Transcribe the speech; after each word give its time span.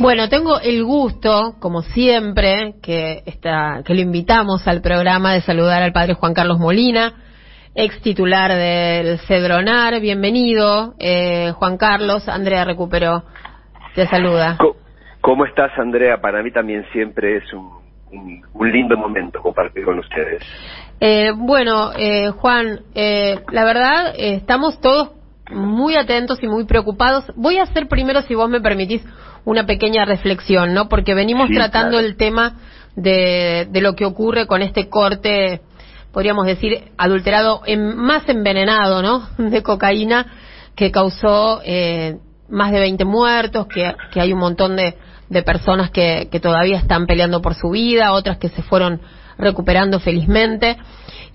Bueno, 0.00 0.30
tengo 0.30 0.58
el 0.58 0.82
gusto, 0.82 1.56
como 1.60 1.82
siempre, 1.82 2.76
que, 2.82 3.22
está, 3.26 3.82
que 3.84 3.92
lo 3.92 4.00
invitamos 4.00 4.66
al 4.66 4.80
programa 4.80 5.34
de 5.34 5.42
saludar 5.42 5.82
al 5.82 5.92
padre 5.92 6.14
Juan 6.14 6.32
Carlos 6.32 6.58
Molina, 6.58 7.12
ex 7.74 8.00
titular 8.00 8.50
del 8.50 9.18
Cedronar. 9.18 10.00
Bienvenido, 10.00 10.94
eh, 10.98 11.52
Juan 11.54 11.76
Carlos. 11.76 12.26
Andrea 12.30 12.64
recuperó. 12.64 13.24
Te 13.94 14.06
saluda. 14.06 14.56
¿Cómo 15.20 15.44
estás, 15.44 15.70
Andrea? 15.78 16.18
Para 16.18 16.42
mí 16.42 16.50
también 16.50 16.86
siempre 16.94 17.36
es 17.36 17.52
un, 17.52 18.40
un, 18.54 18.72
lindo 18.72 18.96
momento 18.96 19.42
compartir 19.42 19.84
con 19.84 19.98
ustedes. 19.98 20.42
Eh, 20.98 21.32
bueno, 21.36 21.90
eh, 21.94 22.30
Juan, 22.30 22.80
eh, 22.94 23.40
la 23.52 23.64
verdad, 23.64 24.14
eh, 24.16 24.36
estamos 24.36 24.80
todos 24.80 25.10
muy 25.50 25.96
atentos 25.96 26.42
y 26.42 26.48
muy 26.48 26.64
preocupados. 26.64 27.30
Voy 27.36 27.58
a 27.58 27.64
hacer 27.64 27.86
primero, 27.86 28.22
si 28.22 28.34
vos 28.34 28.48
me 28.48 28.62
permitís, 28.62 29.04
una 29.44 29.66
pequeña 29.66 30.04
reflexión, 30.04 30.74
¿no? 30.74 30.88
Porque 30.88 31.14
venimos 31.14 31.48
tratando 31.50 31.98
el 31.98 32.16
tema 32.16 32.56
de, 32.96 33.68
de, 33.70 33.80
lo 33.80 33.94
que 33.94 34.04
ocurre 34.04 34.46
con 34.46 34.62
este 34.62 34.88
corte, 34.88 35.62
podríamos 36.12 36.46
decir, 36.46 36.90
adulterado, 36.96 37.62
en, 37.66 37.96
más 37.96 38.28
envenenado, 38.28 39.02
¿no? 39.02 39.28
De 39.50 39.62
cocaína 39.62 40.26
que 40.74 40.90
causó 40.90 41.60
eh, 41.64 42.18
más 42.48 42.72
de 42.72 42.80
20 42.80 43.04
muertos, 43.04 43.66
que, 43.66 43.94
que 44.12 44.20
hay 44.20 44.32
un 44.32 44.38
montón 44.38 44.76
de, 44.76 44.96
de 45.28 45.42
personas 45.42 45.90
que, 45.90 46.28
que 46.30 46.40
todavía 46.40 46.78
están 46.78 47.06
peleando 47.06 47.40
por 47.40 47.54
su 47.54 47.70
vida, 47.70 48.12
otras 48.12 48.38
que 48.38 48.48
se 48.48 48.62
fueron 48.62 49.00
recuperando 49.38 50.00
felizmente. 50.00 50.76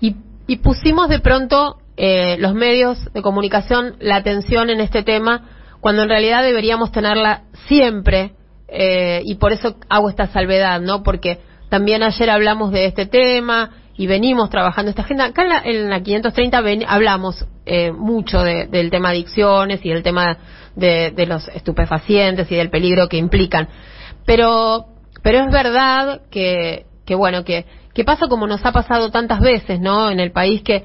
Y, 0.00 0.16
y 0.46 0.56
pusimos 0.56 1.08
de 1.08 1.20
pronto 1.20 1.78
eh, 1.96 2.36
los 2.38 2.54
medios 2.54 3.12
de 3.12 3.22
comunicación 3.22 3.96
la 4.00 4.16
atención 4.16 4.68
en 4.68 4.80
este 4.80 5.02
tema 5.02 5.55
cuando 5.80 6.02
en 6.02 6.08
realidad 6.08 6.42
deberíamos 6.42 6.92
tenerla 6.92 7.42
siempre 7.66 8.32
eh, 8.68 9.22
y 9.24 9.36
por 9.36 9.52
eso 9.52 9.76
hago 9.88 10.08
esta 10.10 10.26
salvedad, 10.28 10.80
¿no? 10.80 11.02
Porque 11.02 11.40
también 11.68 12.02
ayer 12.02 12.30
hablamos 12.30 12.72
de 12.72 12.86
este 12.86 13.06
tema 13.06 13.70
y 13.96 14.06
venimos 14.06 14.50
trabajando 14.50 14.90
esta 14.90 15.02
agenda. 15.02 15.26
Acá 15.26 15.42
en 15.42 15.48
la, 15.48 15.62
en 15.64 15.90
la 15.90 16.02
530 16.02 16.60
ven, 16.60 16.84
hablamos 16.86 17.46
eh, 17.64 17.92
mucho 17.92 18.42
de, 18.42 18.66
del 18.66 18.90
tema 18.90 19.10
adicciones 19.10 19.84
y 19.84 19.88
del 19.88 20.02
tema 20.02 20.38
de, 20.74 21.12
de 21.12 21.26
los 21.26 21.48
estupefacientes 21.48 22.50
y 22.50 22.56
del 22.56 22.70
peligro 22.70 23.08
que 23.08 23.16
implican. 23.16 23.68
Pero, 24.24 24.86
pero 25.22 25.38
es 25.40 25.50
verdad 25.50 26.22
que, 26.30 26.86
que 27.06 27.14
bueno, 27.14 27.44
que, 27.44 27.64
que 27.94 28.04
pasa 28.04 28.28
como 28.28 28.46
nos 28.46 28.64
ha 28.66 28.72
pasado 28.72 29.10
tantas 29.10 29.40
veces, 29.40 29.80
¿no? 29.80 30.10
En 30.10 30.20
el 30.20 30.32
país 30.32 30.62
que 30.62 30.84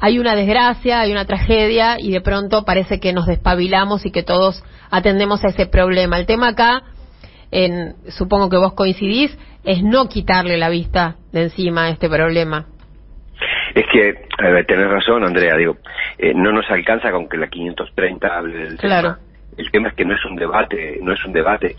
hay 0.00 0.18
una 0.18 0.34
desgracia, 0.34 1.00
hay 1.00 1.12
una 1.12 1.24
tragedia 1.24 1.96
y 1.98 2.10
de 2.10 2.20
pronto 2.20 2.64
parece 2.64 3.00
que 3.00 3.12
nos 3.12 3.26
despabilamos 3.26 4.04
y 4.04 4.10
que 4.10 4.22
todos 4.22 4.62
atendemos 4.90 5.44
a 5.44 5.48
ese 5.48 5.66
problema. 5.66 6.18
El 6.18 6.26
tema 6.26 6.48
acá, 6.48 6.82
en, 7.50 7.94
supongo 8.08 8.50
que 8.50 8.58
vos 8.58 8.74
coincidís, 8.74 9.36
es 9.64 9.82
no 9.82 10.08
quitarle 10.08 10.58
la 10.58 10.68
vista 10.68 11.16
de 11.32 11.44
encima 11.44 11.84
a 11.84 11.88
este 11.90 12.08
problema. 12.08 12.66
Es 13.74 13.84
que, 13.92 14.14
tenés 14.66 14.88
razón, 14.88 15.24
Andrea, 15.24 15.56
digo, 15.56 15.76
eh, 16.18 16.32
no 16.34 16.52
nos 16.52 16.70
alcanza 16.70 17.10
con 17.10 17.28
que 17.28 17.36
la 17.36 17.48
530 17.48 18.28
hable 18.28 18.58
del 18.58 18.78
claro. 18.78 19.16
tema. 19.16 19.20
El 19.58 19.70
tema 19.70 19.88
es 19.88 19.94
que 19.94 20.04
no 20.04 20.14
es 20.14 20.24
un 20.24 20.36
debate, 20.36 20.98
no 21.02 21.12
es 21.12 21.24
un 21.24 21.32
debate 21.32 21.76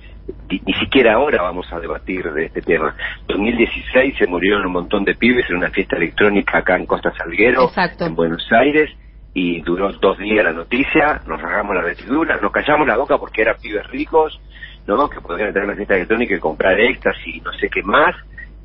ni 0.50 0.74
siquiera 0.74 1.14
ahora 1.14 1.42
vamos 1.42 1.72
a 1.72 1.80
debatir 1.80 2.32
de 2.32 2.46
este 2.46 2.62
tema. 2.62 2.96
En 3.22 3.38
2016 3.38 4.16
se 4.18 4.28
murieron 4.28 4.66
un 4.66 4.74
montón 4.74 5.04
de 5.04 5.16
pibes 5.16 5.50
en 5.50 5.58
una 5.58 5.70
fiesta 5.70 5.96
electrónica 5.96 6.60
acá 6.60 6.76
en 6.76 6.86
Costa 6.86 7.14
Salguero, 7.18 7.66
Exacto. 7.66 8.06
en 8.06 8.16
Buenos 8.16 8.46
Aires, 8.52 8.90
y 9.34 9.62
duró 9.62 9.92
dos 9.94 10.18
días 10.18 10.44
la 10.44 10.52
noticia, 10.52 11.22
nos 11.28 11.42
rasgamos 11.42 11.76
la 11.76 11.84
vestidura, 11.84 12.40
nos 12.42 12.52
callamos 12.52 12.88
la 12.88 12.98
boca 12.98 13.18
porque 13.18 13.42
eran 13.42 13.56
pibes 13.62 13.86
ricos, 13.88 14.40
¿no? 14.88 15.10
que 15.10 15.22
podían 15.22 15.50
entrar 15.50 15.66
a 15.66 15.68
una 15.68 15.76
fiesta 15.76 15.96
electrónica 15.96 16.36
y 16.36 16.40
comprar 16.40 16.80
éxtasis 16.80 17.36
y 17.36 17.42
no 17.42 17.52
sé 17.54 17.70
qué 17.70 17.84
más, 17.84 18.16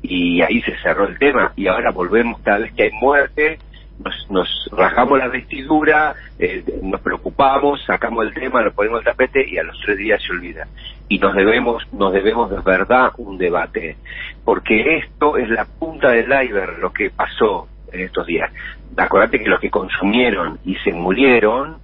y 0.01 0.41
ahí 0.41 0.61
se 0.61 0.75
cerró 0.81 1.07
el 1.07 1.17
tema, 1.17 1.53
y 1.55 1.67
ahora 1.67 1.91
volvemos 1.91 2.39
cada 2.41 2.59
vez 2.59 2.73
que 2.73 2.83
hay 2.83 2.91
muerte, 2.99 3.59
nos, 3.99 4.29
nos 4.29 4.69
rasgamos 4.71 5.19
la 5.19 5.27
vestidura, 5.27 6.15
eh, 6.39 6.63
nos 6.81 7.01
preocupamos, 7.01 7.83
sacamos 7.85 8.25
el 8.25 8.33
tema, 8.33 8.61
lo 8.61 8.73
ponemos 8.73 8.99
al 8.99 9.05
tapete 9.05 9.47
y 9.47 9.57
a 9.57 9.63
los 9.63 9.79
tres 9.85 9.97
días 9.97 10.21
se 10.21 10.31
olvida. 10.31 10.67
Y 11.09 11.19
nos 11.19 11.35
debemos, 11.35 11.83
nos 11.93 12.13
debemos 12.13 12.49
de 12.49 12.59
verdad 12.59 13.11
un 13.17 13.37
debate, 13.37 13.97
porque 14.43 14.97
esto 14.97 15.37
es 15.37 15.49
la 15.49 15.65
punta 15.65 16.09
del 16.09 16.25
iceberg, 16.25 16.79
lo 16.79 16.91
que 16.91 17.09
pasó 17.09 17.67
en 17.91 18.01
estos 18.01 18.25
días. 18.25 18.51
Acordate 18.97 19.39
que 19.39 19.49
los 19.49 19.59
que 19.59 19.69
consumieron 19.69 20.59
y 20.65 20.75
se 20.77 20.91
murieron 20.91 21.77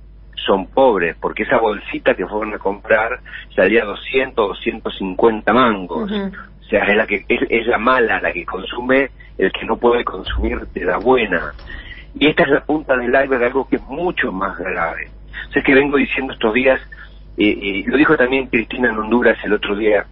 son 0.46 0.68
pobres, 0.68 1.16
porque 1.20 1.44
esa 1.44 1.58
bolsita 1.58 2.16
que 2.16 2.26
fueron 2.26 2.54
a 2.54 2.60
comprar 2.60 3.20
salía 3.56 3.86
200, 3.86 4.48
250 4.48 5.54
mangos. 5.54 6.10
Uh 6.12 6.16
-huh. 6.16 6.38
O 6.62 6.64
sea, 6.70 6.86
es 6.86 6.98
la 6.98 7.08
que 7.08 7.26
es, 7.28 7.42
es 7.50 7.68
la 7.68 7.78
mala, 7.78 8.22
la 8.22 8.32
que 8.32 8.46
consume 8.46 9.10
el 9.38 9.52
que 9.52 9.66
no 9.66 9.78
puede 9.78 10.04
consumir 10.04 10.60
de 10.68 10.86
la 10.86 10.98
buena. 10.98 11.54
Y 12.16 12.28
esta 12.28 12.44
es 12.44 12.50
la 12.50 12.66
punta 12.66 12.98
del 12.98 13.10
iceberg 13.10 13.40
de 13.40 13.46
algo 13.46 13.68
que 13.68 13.78
es 13.78 13.84
mucho 13.84 14.32
más 14.32 14.58
grave. 14.58 15.10
O 15.50 15.52
sea, 15.52 15.62
es 15.62 15.66
que 15.66 15.74
vengo 15.74 15.98
diciendo 15.98 16.34
estos 16.34 16.54
días, 16.54 16.80
eh, 17.38 17.58
eh, 17.62 17.84
lo 17.86 17.98
dijo 17.98 18.18
también 18.18 18.48
Cristina 18.48 18.90
en 18.90 18.98
Honduras 18.98 19.38
el 19.44 19.54
otro 19.54 19.76
día, 19.76 20.06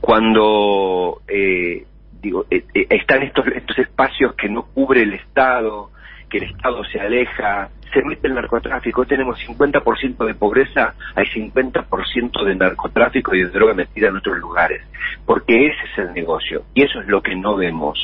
cuando 0.00 1.22
eh, 1.28 1.84
digo 2.20 2.46
eh, 2.50 2.64
están 2.90 3.22
estos, 3.22 3.46
estos 3.48 3.78
espacios 3.78 4.34
que 4.34 4.48
no 4.48 4.64
cubre 4.66 5.02
el 5.02 5.14
Estado, 5.14 5.90
que 6.28 6.38
el 6.38 6.44
Estado 6.44 6.84
se 6.84 7.00
aleja, 7.00 7.68
se 7.92 8.02
mete 8.02 8.26
el 8.26 8.34
narcotráfico, 8.34 9.04
tenemos 9.04 9.38
50% 9.46 10.26
de 10.26 10.34
pobreza, 10.34 10.94
hay 11.14 11.26
50% 11.26 12.44
de 12.44 12.54
narcotráfico 12.56 13.34
y 13.34 13.42
de 13.42 13.50
droga 13.50 13.74
metida 13.74 14.08
en 14.08 14.16
otros 14.16 14.38
lugares, 14.38 14.82
porque 15.26 15.68
ese 15.68 15.78
es 15.92 15.98
el 15.98 16.14
negocio, 16.14 16.64
y 16.74 16.82
eso 16.82 17.00
es 17.00 17.06
lo 17.06 17.22
que 17.22 17.36
no 17.36 17.56
vemos, 17.56 17.98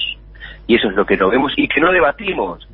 y 0.71 0.77
eso 0.77 0.89
es 0.89 0.95
lo 0.95 1.05
que 1.05 1.17
no 1.17 1.29
vemos 1.29 1.53
y 1.57 1.67
que 1.67 1.81
no 1.81 1.91
debatimos. 1.91 2.65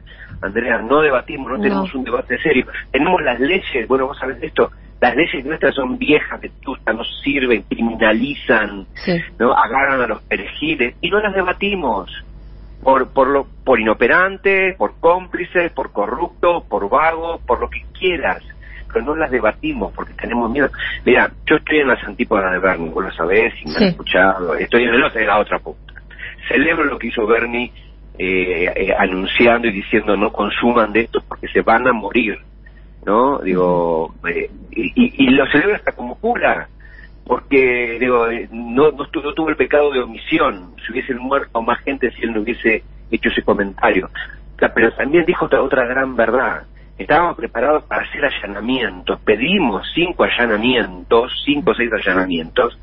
Andrea, 0.43 0.83
no 0.83 1.01
debatimos, 1.01 1.51
no, 1.51 1.57
no. 1.57 1.63
tenemos 1.63 1.95
un 1.95 2.05
debate 2.05 2.37
serio. 2.43 2.67
Tenemos 2.93 3.23
las 3.23 3.41
leyes, 3.41 3.89
bueno, 3.89 4.09
vos 4.09 4.19
sabés 4.19 4.37
esto, 4.43 4.71
las 5.01 5.17
leyes 5.17 5.43
nuestras 5.47 5.75
son 5.75 5.97
viejas, 5.97 6.39
vetustas, 6.39 6.95
no 6.95 7.03
sirven, 7.25 7.63
criminalizan, 7.63 8.85
sí. 8.97 9.19
no 9.39 9.55
agarran 9.55 10.03
a 10.03 10.07
los 10.09 10.21
perejiles 10.25 10.95
y 11.01 11.09
no 11.09 11.21
las 11.21 11.35
debatimos 11.35 12.11
por 12.83 13.11
por 13.15 13.29
lo 13.29 13.47
por 13.65 13.81
inoperantes, 13.81 14.77
por 14.77 15.01
cómplices, 15.01 15.73
por 15.73 15.91
corruptos, 15.91 16.65
por 16.65 16.91
vagos, 16.91 17.41
por 17.47 17.61
lo 17.61 17.71
que 17.71 17.83
quieras, 17.99 18.43
pero 18.93 19.07
no 19.07 19.17
las 19.17 19.31
debatimos 19.31 19.91
porque 19.95 20.13
tenemos 20.13 20.51
miedo. 20.51 20.69
Mira, 21.07 21.31
yo 21.47 21.57
estoy 21.57 21.79
en 21.79 21.89
las 21.89 22.05
antípodas 22.05 22.53
de 22.53 22.59
Bernie, 22.59 22.91
vos 22.91 23.05
lo 23.05 23.13
sabés, 23.13 23.55
y 23.63 23.69
me 23.69 23.73
sí. 23.73 23.85
han 23.85 23.89
escuchado, 23.89 24.55
estoy 24.55 24.83
en 24.83 24.91
el 24.91 25.03
otro, 25.03 25.19
en 25.19 25.27
la 25.27 25.39
otra 25.39 25.59
punta. 25.61 25.95
Celebro 26.47 26.85
lo 26.85 26.99
que 26.99 27.07
hizo 27.07 27.27
Bernie 27.27 27.73
eh, 28.19 28.73
eh, 28.75 28.95
anunciando 28.99 29.69
y 29.69 29.73
diciendo 29.73 30.17
no 30.17 30.33
consuman 30.33 30.93
de 30.93 31.01
esto 31.01 31.21
porque 31.29 31.49
se 31.49 31.61
van 31.61 31.87
a 31.87 31.93
morir, 31.93 32.39
¿no? 33.05 33.39
Digo, 33.39 34.15
eh, 34.29 34.51
y, 34.71 35.25
y, 35.27 35.31
lo 35.31 35.47
celebro 35.47 35.77
hasta 35.77 35.93
como 35.93 36.19
cura, 36.19 36.69
porque 37.27 37.99
digo, 38.01 38.29
eh, 38.29 38.49
no, 38.51 38.91
no, 38.93 39.07
no, 39.13 39.35
tuvo 39.35 39.49
el 39.49 39.57
pecado 39.57 39.91
de 39.91 40.01
omisión, 40.01 40.75
si 40.85 40.93
hubiesen 40.93 41.19
muerto 41.19 41.61
más 41.61 41.79
gente 41.81 42.11
si 42.13 42.23
él 42.23 42.33
no 42.33 42.41
hubiese 42.41 42.83
hecho 43.11 43.29
ese 43.29 43.43
comentario. 43.43 44.09
Pero 44.75 44.93
también 44.93 45.25
dijo 45.27 45.47
otra, 45.47 45.63
otra 45.63 45.85
gran 45.87 46.17
verdad. 46.17 46.63
Estábamos 46.97 47.37
preparados 47.37 47.85
para 47.85 48.03
hacer 48.03 48.25
allanamientos, 48.25 49.21
pedimos 49.21 49.87
cinco 49.95 50.25
allanamientos, 50.25 51.31
cinco 51.45 51.73
o 51.73 51.75
seis 51.75 51.91
allanamientos, 51.93 52.79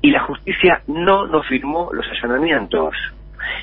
y 0.00 0.10
la 0.10 0.20
justicia 0.20 0.80
no 0.86 1.26
nos 1.26 1.46
firmó 1.46 1.90
los 1.92 2.06
allanamientos. 2.08 2.94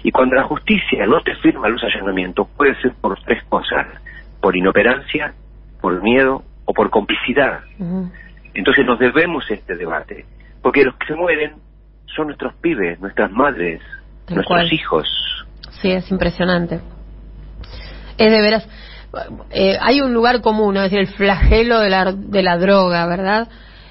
Y 0.04 0.12
cuando 0.12 0.36
la 0.36 0.44
justicia 0.44 1.06
no 1.06 1.22
te 1.22 1.36
firma 1.36 1.70
los 1.70 1.84
allanamientos, 1.84 2.48
puede 2.56 2.76
ser 2.82 2.94
por 3.02 3.20
tres 3.24 3.44
cosas, 3.46 3.88
por 4.42 4.56
inoperancia, 4.56 5.34
por 5.82 6.02
miedo 6.02 6.44
o 6.66 6.74
por 6.74 6.90
complicidad. 6.90 7.62
Uh 7.80 7.84
-huh. 7.84 8.12
Entonces 8.54 8.86
nos 8.86 9.00
debemos 9.00 9.50
este 9.50 9.76
debate, 9.76 10.26
porque 10.62 10.84
los 10.84 10.96
que 10.98 11.08
se 11.08 11.16
mueren 11.16 11.54
son 12.16 12.28
nuestros 12.28 12.54
pibes, 12.56 13.00
nuestras 13.00 13.32
madres, 13.32 13.82
Tal 14.26 14.36
nuestros 14.36 14.60
cual. 14.60 14.74
hijos. 14.74 15.08
Sí, 15.82 15.92
es 15.92 16.10
impresionante. 16.12 16.80
Es 18.18 18.32
de 18.32 18.42
veras, 18.42 18.68
eh, 19.52 19.78
hay 19.80 20.02
un 20.02 20.14
lugar 20.14 20.42
común, 20.42 20.74
¿no? 20.74 20.82
es 20.84 20.92
decir, 20.92 21.00
el 21.08 21.16
flagelo 21.16 21.80
de 21.80 21.90
la, 21.90 22.12
de 22.12 22.42
la 22.44 22.58
droga, 22.58 23.06
¿verdad? 23.06 23.48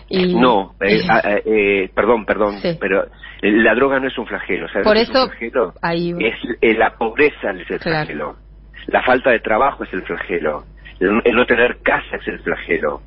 Y, 0.08 0.34
no, 0.34 0.74
eh, 0.80 1.00
eh, 1.24 1.42
eh, 1.44 1.90
perdón, 1.94 2.24
perdón, 2.24 2.58
sí. 2.60 2.76
pero 2.80 3.06
la 3.42 3.74
droga 3.74 3.98
no 3.98 4.08
es 4.08 4.16
un 4.18 4.26
flagelo. 4.26 4.68
¿sabes 4.68 4.86
Por 4.86 4.96
es 4.96 5.08
eso, 5.08 5.24
un 5.24 5.30
flagelo? 5.30 5.74
ahí... 5.82 6.12
es 6.60 6.78
la 6.78 6.90
pobreza 6.96 7.50
es 7.50 7.70
el 7.70 7.78
claro. 7.80 8.06
flagelo. 8.06 8.36
La 8.86 9.02
falta 9.02 9.30
de 9.30 9.40
trabajo 9.40 9.84
es 9.84 9.92
el 9.92 10.02
flagelo. 10.02 10.64
El, 11.00 11.20
el, 11.24 11.34
no 11.34 11.44
tener 11.44 11.78
casa 11.82 12.16
es 12.20 12.28
el 12.28 12.38
flagelo. 12.40 13.00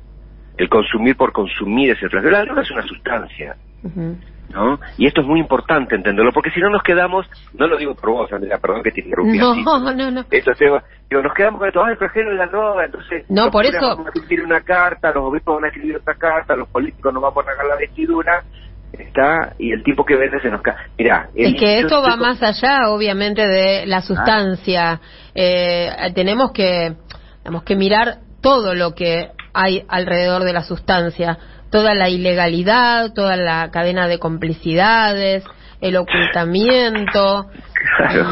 El 0.58 0.68
consumir 0.68 1.16
por 1.16 1.32
consumir 1.32 1.90
es 1.92 2.02
el 2.02 2.10
flagelo. 2.10 2.32
La 2.32 2.44
droga 2.44 2.62
es 2.62 2.70
una 2.70 2.82
sustancia. 2.82 3.56
Uh 3.82 3.88
-huh. 3.88 4.16
¿No? 4.50 4.78
Y 4.98 5.06
esto 5.06 5.20
es 5.20 5.26
muy 5.26 5.40
importante 5.40 5.94
entenderlo, 5.94 6.32
porque 6.32 6.50
si 6.50 6.60
no 6.60 6.70
nos 6.70 6.82
quedamos, 6.82 7.26
no 7.54 7.66
lo 7.66 7.76
digo 7.76 7.94
por 7.94 8.10
vos, 8.10 8.32
Andrea, 8.32 8.58
perdón 8.58 8.82
que 8.82 8.90
te 8.90 9.00
interrumpí. 9.00 9.38
No, 9.38 9.52
así. 9.52 9.96
no, 9.96 10.10
no. 10.10 10.24
Esto 10.30 10.52
digo, 10.58 10.80
nos 11.22 11.34
quedamos 11.34 11.60
con 11.60 11.68
esto, 11.68 11.82
ah, 11.82 11.92
el 12.14 12.36
la 12.36 12.46
droga, 12.46 12.84
entonces... 12.84 13.24
No, 13.28 13.50
por 13.50 13.64
eso... 13.64 13.96
Van 13.96 14.06
a 14.06 14.10
escribir 14.10 14.44
una 14.44 14.60
carta, 14.60 15.12
los 15.12 15.24
obispos 15.24 15.56
van 15.56 15.64
a 15.64 15.68
escribir 15.68 15.96
otra 15.96 16.14
carta, 16.14 16.56
los 16.56 16.68
políticos 16.68 17.12
nos 17.12 17.22
van 17.22 17.32
a 17.32 17.50
regalar 17.50 17.66
la 17.66 17.76
vestidura, 17.76 18.44
está 18.92 19.54
y 19.58 19.72
el 19.72 19.82
tipo 19.82 20.04
que 20.04 20.16
vende 20.16 20.40
se 20.40 20.50
nos 20.50 20.62
cae. 20.62 20.74
Mira, 20.98 21.28
es 21.34 21.54
que 21.58 21.80
esto 21.80 22.02
va 22.02 22.16
más 22.16 22.42
allá, 22.42 22.90
obviamente, 22.90 23.46
de 23.46 23.86
la 23.86 24.00
sustancia. 24.00 25.00
Eh, 25.34 25.90
tenemos 26.14 26.52
que, 26.52 26.94
tenemos 27.42 27.62
que 27.62 27.76
mirar 27.76 28.18
todo 28.40 28.74
lo 28.74 28.94
que 28.94 29.30
hay 29.52 29.84
alrededor 29.88 30.44
de 30.44 30.52
la 30.52 30.62
sustancia, 30.62 31.38
toda 31.70 31.94
la 31.94 32.08
ilegalidad, 32.08 33.12
toda 33.14 33.36
la 33.36 33.70
cadena 33.70 34.08
de 34.08 34.18
complicidades, 34.18 35.44
el 35.80 35.96
ocultamiento 35.96 37.46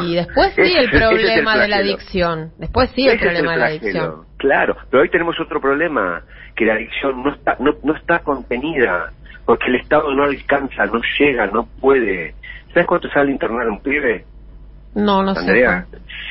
y 0.05 0.15
después 0.17 0.53
sí 0.55 0.75
el 0.77 0.91
problema 0.91 1.57
de 1.57 1.69
la 1.69 1.77
adicción. 1.77 2.53
Después 2.59 2.91
sí 2.95 3.09
el 3.09 3.19
problema 3.19 3.53
de 3.53 3.59
la 3.59 3.67
adicción. 3.67 4.25
Claro, 4.37 4.77
pero 4.91 5.03
hoy 5.03 5.11
tenemos 5.11 5.39
otro 5.41 5.61
problema, 5.61 6.23
que 6.55 6.65
la 6.65 6.75
adicción 6.75 7.23
no 7.23 7.35
está 7.35 7.57
no, 7.59 7.73
no 7.83 7.97
está 7.97 8.21
contenida 8.21 9.13
porque 9.45 9.69
el 9.69 9.77
Estado 9.77 10.13
no 10.15 10.25
alcanza, 10.25 10.85
no 10.87 11.01
llega, 11.19 11.47
no 11.47 11.67
puede. 11.81 12.35
¿Sabes 12.75 12.87
cuánto 12.87 13.09
sale 13.09 13.31
internar 13.31 13.67
un 13.69 13.81
pibe? 13.81 14.27
No, 14.95 15.23
no 15.23 15.31
Andrea, 15.31 15.87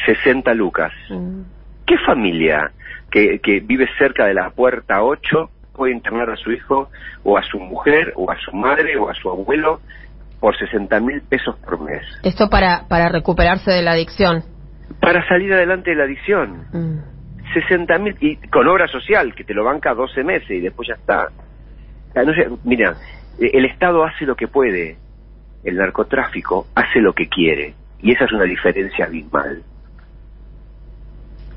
sé. 0.06 0.14
60 0.24 0.54
lucas. 0.54 0.92
Mm. 1.10 1.42
¿Qué 1.86 1.98
familia 2.06 2.72
que, 3.10 3.40
que 3.40 3.60
vive 3.62 3.88
cerca 3.98 4.28
de 4.28 4.36
la 4.36 4.52
puerta 4.52 5.02
8 5.02 5.50
puede 5.78 5.94
internar 5.94 6.30
a 6.30 6.36
su 6.36 6.52
hijo 6.52 6.90
o 7.24 7.38
a 7.38 7.44
su 7.44 7.60
mujer 7.60 8.12
o 8.16 8.30
a 8.30 8.36
su 8.38 8.52
madre 8.54 8.98
o 8.98 9.10
a 9.10 9.14
su 9.14 9.30
abuelo 9.30 9.80
por 10.40 10.58
60 10.58 11.00
mil 11.00 11.22
pesos 11.22 11.56
por 11.60 11.80
mes? 11.80 12.02
Esto 12.24 12.50
para, 12.50 12.88
para 12.90 13.10
recuperarse 13.10 13.72
de 13.72 13.82
la 13.84 13.92
adicción. 13.92 14.44
Para 15.00 15.26
salir 15.28 15.54
adelante 15.54 15.92
de 15.92 15.96
la 15.96 16.04
adicción. 16.04 16.66
Mm. 16.74 17.18
60 17.54 17.98
mil, 18.00 18.16
y 18.20 18.36
con 18.50 18.68
obra 18.68 18.88
social, 18.88 19.34
que 19.34 19.44
te 19.44 19.54
lo 19.54 19.64
banca 19.64 19.94
12 19.94 20.24
meses 20.24 20.50
y 20.50 20.60
después 20.60 20.90
ya 20.90 20.96
está. 20.96 21.30
No 22.16 22.34
mira, 22.64 22.96
el 23.40 23.66
Estado 23.66 24.04
hace 24.04 24.26
lo 24.26 24.36
que 24.36 24.48
puede, 24.48 24.98
el 25.64 25.76
narcotráfico 25.78 26.68
hace 26.76 27.00
lo 27.00 27.14
que 27.14 27.30
quiere, 27.30 27.76
y 28.02 28.12
esa 28.12 28.26
es 28.26 28.32
una 28.34 28.44
diferencia 28.44 29.06
abismal. 29.06 29.64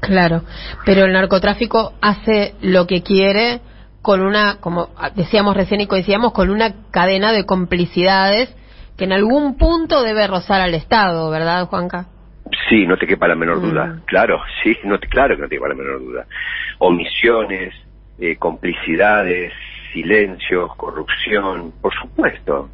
Claro, 0.01 0.43
pero 0.85 1.05
el 1.05 1.13
narcotráfico 1.13 1.93
hace 2.01 2.55
lo 2.63 2.87
que 2.87 3.03
quiere 3.03 3.61
con 4.03 4.21
una, 4.21 4.59
como 4.61 4.89
decíamos 5.15 5.57
recién 5.57 5.81
y 5.81 5.87
coincidíamos, 5.87 6.33
con 6.33 6.51
una 6.51 6.91
cadena 6.91 7.33
de 7.33 7.45
complicidades 7.45 8.55
que 8.97 9.05
en 9.05 9.13
algún 9.13 9.57
punto 9.57 10.03
debe 10.03 10.27
rozar 10.27 10.61
al 10.61 10.75
Estado, 10.75 11.31
¿verdad, 11.31 11.67
Juanca? 11.67 12.07
Sí, 12.69 12.87
no 12.87 12.97
te 12.97 13.07
quepa 13.07 13.29
la 13.29 13.35
menor 13.35 13.61
duda. 13.61 13.87
Mm. 13.87 14.01
Claro, 14.07 14.41
sí, 14.63 14.77
no 14.85 14.99
te, 14.99 15.07
claro 15.09 15.37
que 15.37 15.43
no 15.43 15.49
te 15.49 15.57
quepa 15.57 15.69
la 15.69 15.75
menor 15.75 16.01
duda. 16.01 16.27
Omisiones, 16.79 17.75
eh, 18.19 18.37
complicidades, 18.37 19.53
silencios, 19.93 20.75
corrupción, 20.77 21.73
por 21.81 21.93
supuesto. 21.95 22.69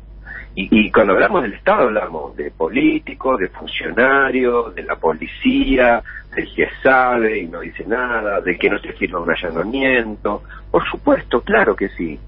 Y, 0.58 0.90
cuando 0.90 1.12
hablamos 1.12 1.42
del 1.42 1.52
Estado 1.52 1.82
hablamos 1.82 2.34
de 2.34 2.50
políticos, 2.50 3.38
de 3.38 3.48
funcionarios, 3.48 4.74
de 4.74 4.84
la 4.84 4.96
policía, 4.96 6.02
del 6.36 6.54
que 6.54 6.68
sabe 6.82 7.40
y 7.40 7.46
no 7.46 7.60
dice 7.60 7.84
nada, 7.86 8.40
de 8.40 8.56
que 8.58 8.70
no 8.70 8.78
se 8.78 8.92
firma 8.92 9.20
un 9.20 9.30
allanamiento. 9.30 10.42
Por 10.70 10.88
supuesto, 10.88 11.40
claro 11.40 11.74
que 11.74 11.88
sí. 11.90 12.18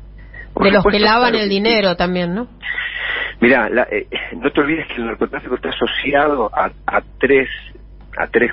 de 0.61 0.71
los 0.73 0.85
que 0.85 0.99
lavan 0.99 1.35
el 1.35 1.49
dinero 1.49 1.95
también, 1.95 2.35
¿no? 2.35 2.49
Mira, 3.41 3.69
eh, 3.91 4.07
no 4.37 4.51
te 4.51 4.61
olvides 4.61 4.87
que 4.89 4.95
el 4.95 5.07
narcotráfico 5.07 5.55
está 5.55 5.69
asociado 5.69 6.51
a, 6.53 6.71
a 6.87 7.03
tres, 7.21 7.49
a 8.17 8.27
tres, 8.27 8.51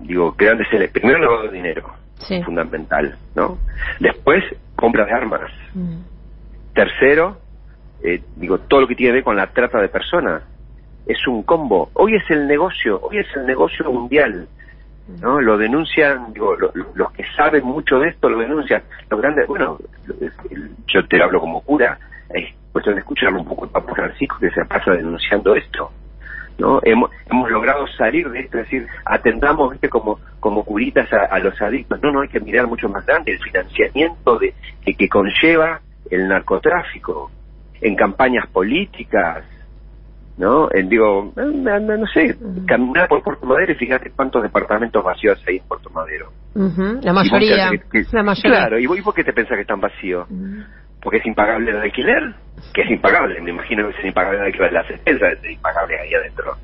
digo, 0.00 0.34
grandes. 0.36 0.66
Primero, 0.92 1.18
lavado 1.18 1.44
de 1.44 1.56
dinero, 1.56 1.94
fundamental, 2.44 3.16
¿no? 3.34 3.58
Después, 4.00 4.44
compra 4.76 5.06
de 5.06 5.12
armas. 5.12 5.50
Mm. 5.72 6.00
Tercero, 6.74 7.38
eh, 8.02 8.20
digo, 8.36 8.58
todo 8.58 8.82
lo 8.82 8.86
que 8.86 8.94
tiene 8.94 9.10
que 9.10 9.14
ver 9.14 9.24
con 9.24 9.36
la 9.36 9.46
trata 9.46 9.80
de 9.80 9.88
personas. 9.88 10.42
Es 11.06 11.26
un 11.26 11.42
combo. 11.42 11.90
Hoy 11.94 12.16
es 12.16 12.30
el 12.30 12.46
negocio, 12.46 13.00
hoy 13.00 13.18
es 13.18 13.26
el 13.34 13.46
negocio 13.46 13.90
mundial. 13.90 14.46
¿No? 15.20 15.40
Lo 15.40 15.56
denuncian, 15.56 16.32
digo, 16.32 16.56
los 16.56 17.12
que 17.12 17.24
saben 17.36 17.64
mucho 17.64 17.98
de 17.98 18.08
esto 18.10 18.28
lo 18.28 18.38
denuncian. 18.38 18.82
Los 19.10 19.20
grandes, 19.20 19.46
bueno, 19.46 19.78
yo 20.86 21.06
te 21.06 21.22
hablo 21.22 21.40
como 21.40 21.60
cura, 21.62 21.98
es 22.30 22.54
cuestión 22.72 22.94
de 22.94 23.00
escuchar 23.00 23.32
un 23.32 23.44
poco 23.44 23.64
el 23.64 23.70
Papa 23.70 23.94
Francisco 23.94 24.36
que 24.40 24.50
se 24.50 24.64
pasa 24.64 24.92
denunciando 24.92 25.54
esto. 25.54 25.90
¿no? 26.58 26.80
Hemos, 26.82 27.10
hemos 27.30 27.50
logrado 27.50 27.86
salir 27.96 28.28
de 28.30 28.40
esto, 28.40 28.58
es 28.58 28.64
decir, 28.64 28.86
atendamos 29.04 29.70
¿viste? 29.70 29.88
como 29.88 30.18
como 30.40 30.64
curitas 30.64 31.08
a, 31.12 31.38
los 31.40 31.60
adictos. 31.60 32.00
No, 32.02 32.12
no 32.12 32.20
hay 32.20 32.28
que 32.28 32.40
mirar 32.40 32.66
mucho 32.66 32.88
más 32.88 33.04
grande 33.04 33.32
el 33.32 33.38
financiamiento 33.38 34.38
de 34.38 34.54
que 34.94 35.08
conlleva 35.08 35.80
el 36.10 36.28
narcotráfico 36.28 37.30
en 37.80 37.94
campañas 37.96 38.46
políticas, 38.48 39.44
¿no? 40.38 40.68
En, 40.72 40.88
digo, 40.88 41.32
no, 41.34 41.80
no, 41.80 42.06
sé, 42.06 42.36
caminar 42.66 43.08
por 43.08 43.22
Puerto 43.22 43.44
Madero 43.44 43.72
y 43.72 43.74
fíjate 43.74 44.10
cuántos 44.14 44.42
departamentos 44.42 45.02
vacíos 45.04 45.42
hay 45.46 45.56
en 45.56 45.64
Puerto 45.64 45.90
Madero. 45.90 46.30
La 46.54 47.12
mayoría. 47.12 47.70
la 48.12 48.22
mayoría. 48.22 48.58
Claro, 48.58 48.78
¿y, 48.78 48.86
vos, 48.86 49.00
por 49.00 49.14
qué 49.14 49.24
te 49.24 49.32
pensás 49.32 49.56
que 49.56 49.62
están 49.62 49.80
vacíos? 49.80 50.28
Porque 51.02 51.18
es 51.18 51.26
impagable 51.26 51.72
el 51.72 51.78
alquiler, 51.78 52.34
que 52.72 52.82
es 52.82 52.90
impagable, 52.90 53.40
me 53.40 53.50
imagino 53.50 53.88
que 53.88 53.98
es 53.98 54.04
impagable 54.04 54.38
el 54.38 54.46
alquiler, 54.46 54.72
las 54.72 54.90
expensas 54.90 55.32
es 55.42 55.50
impagable 55.50 55.98
ahí 56.00 56.14
adentro. 56.14 56.56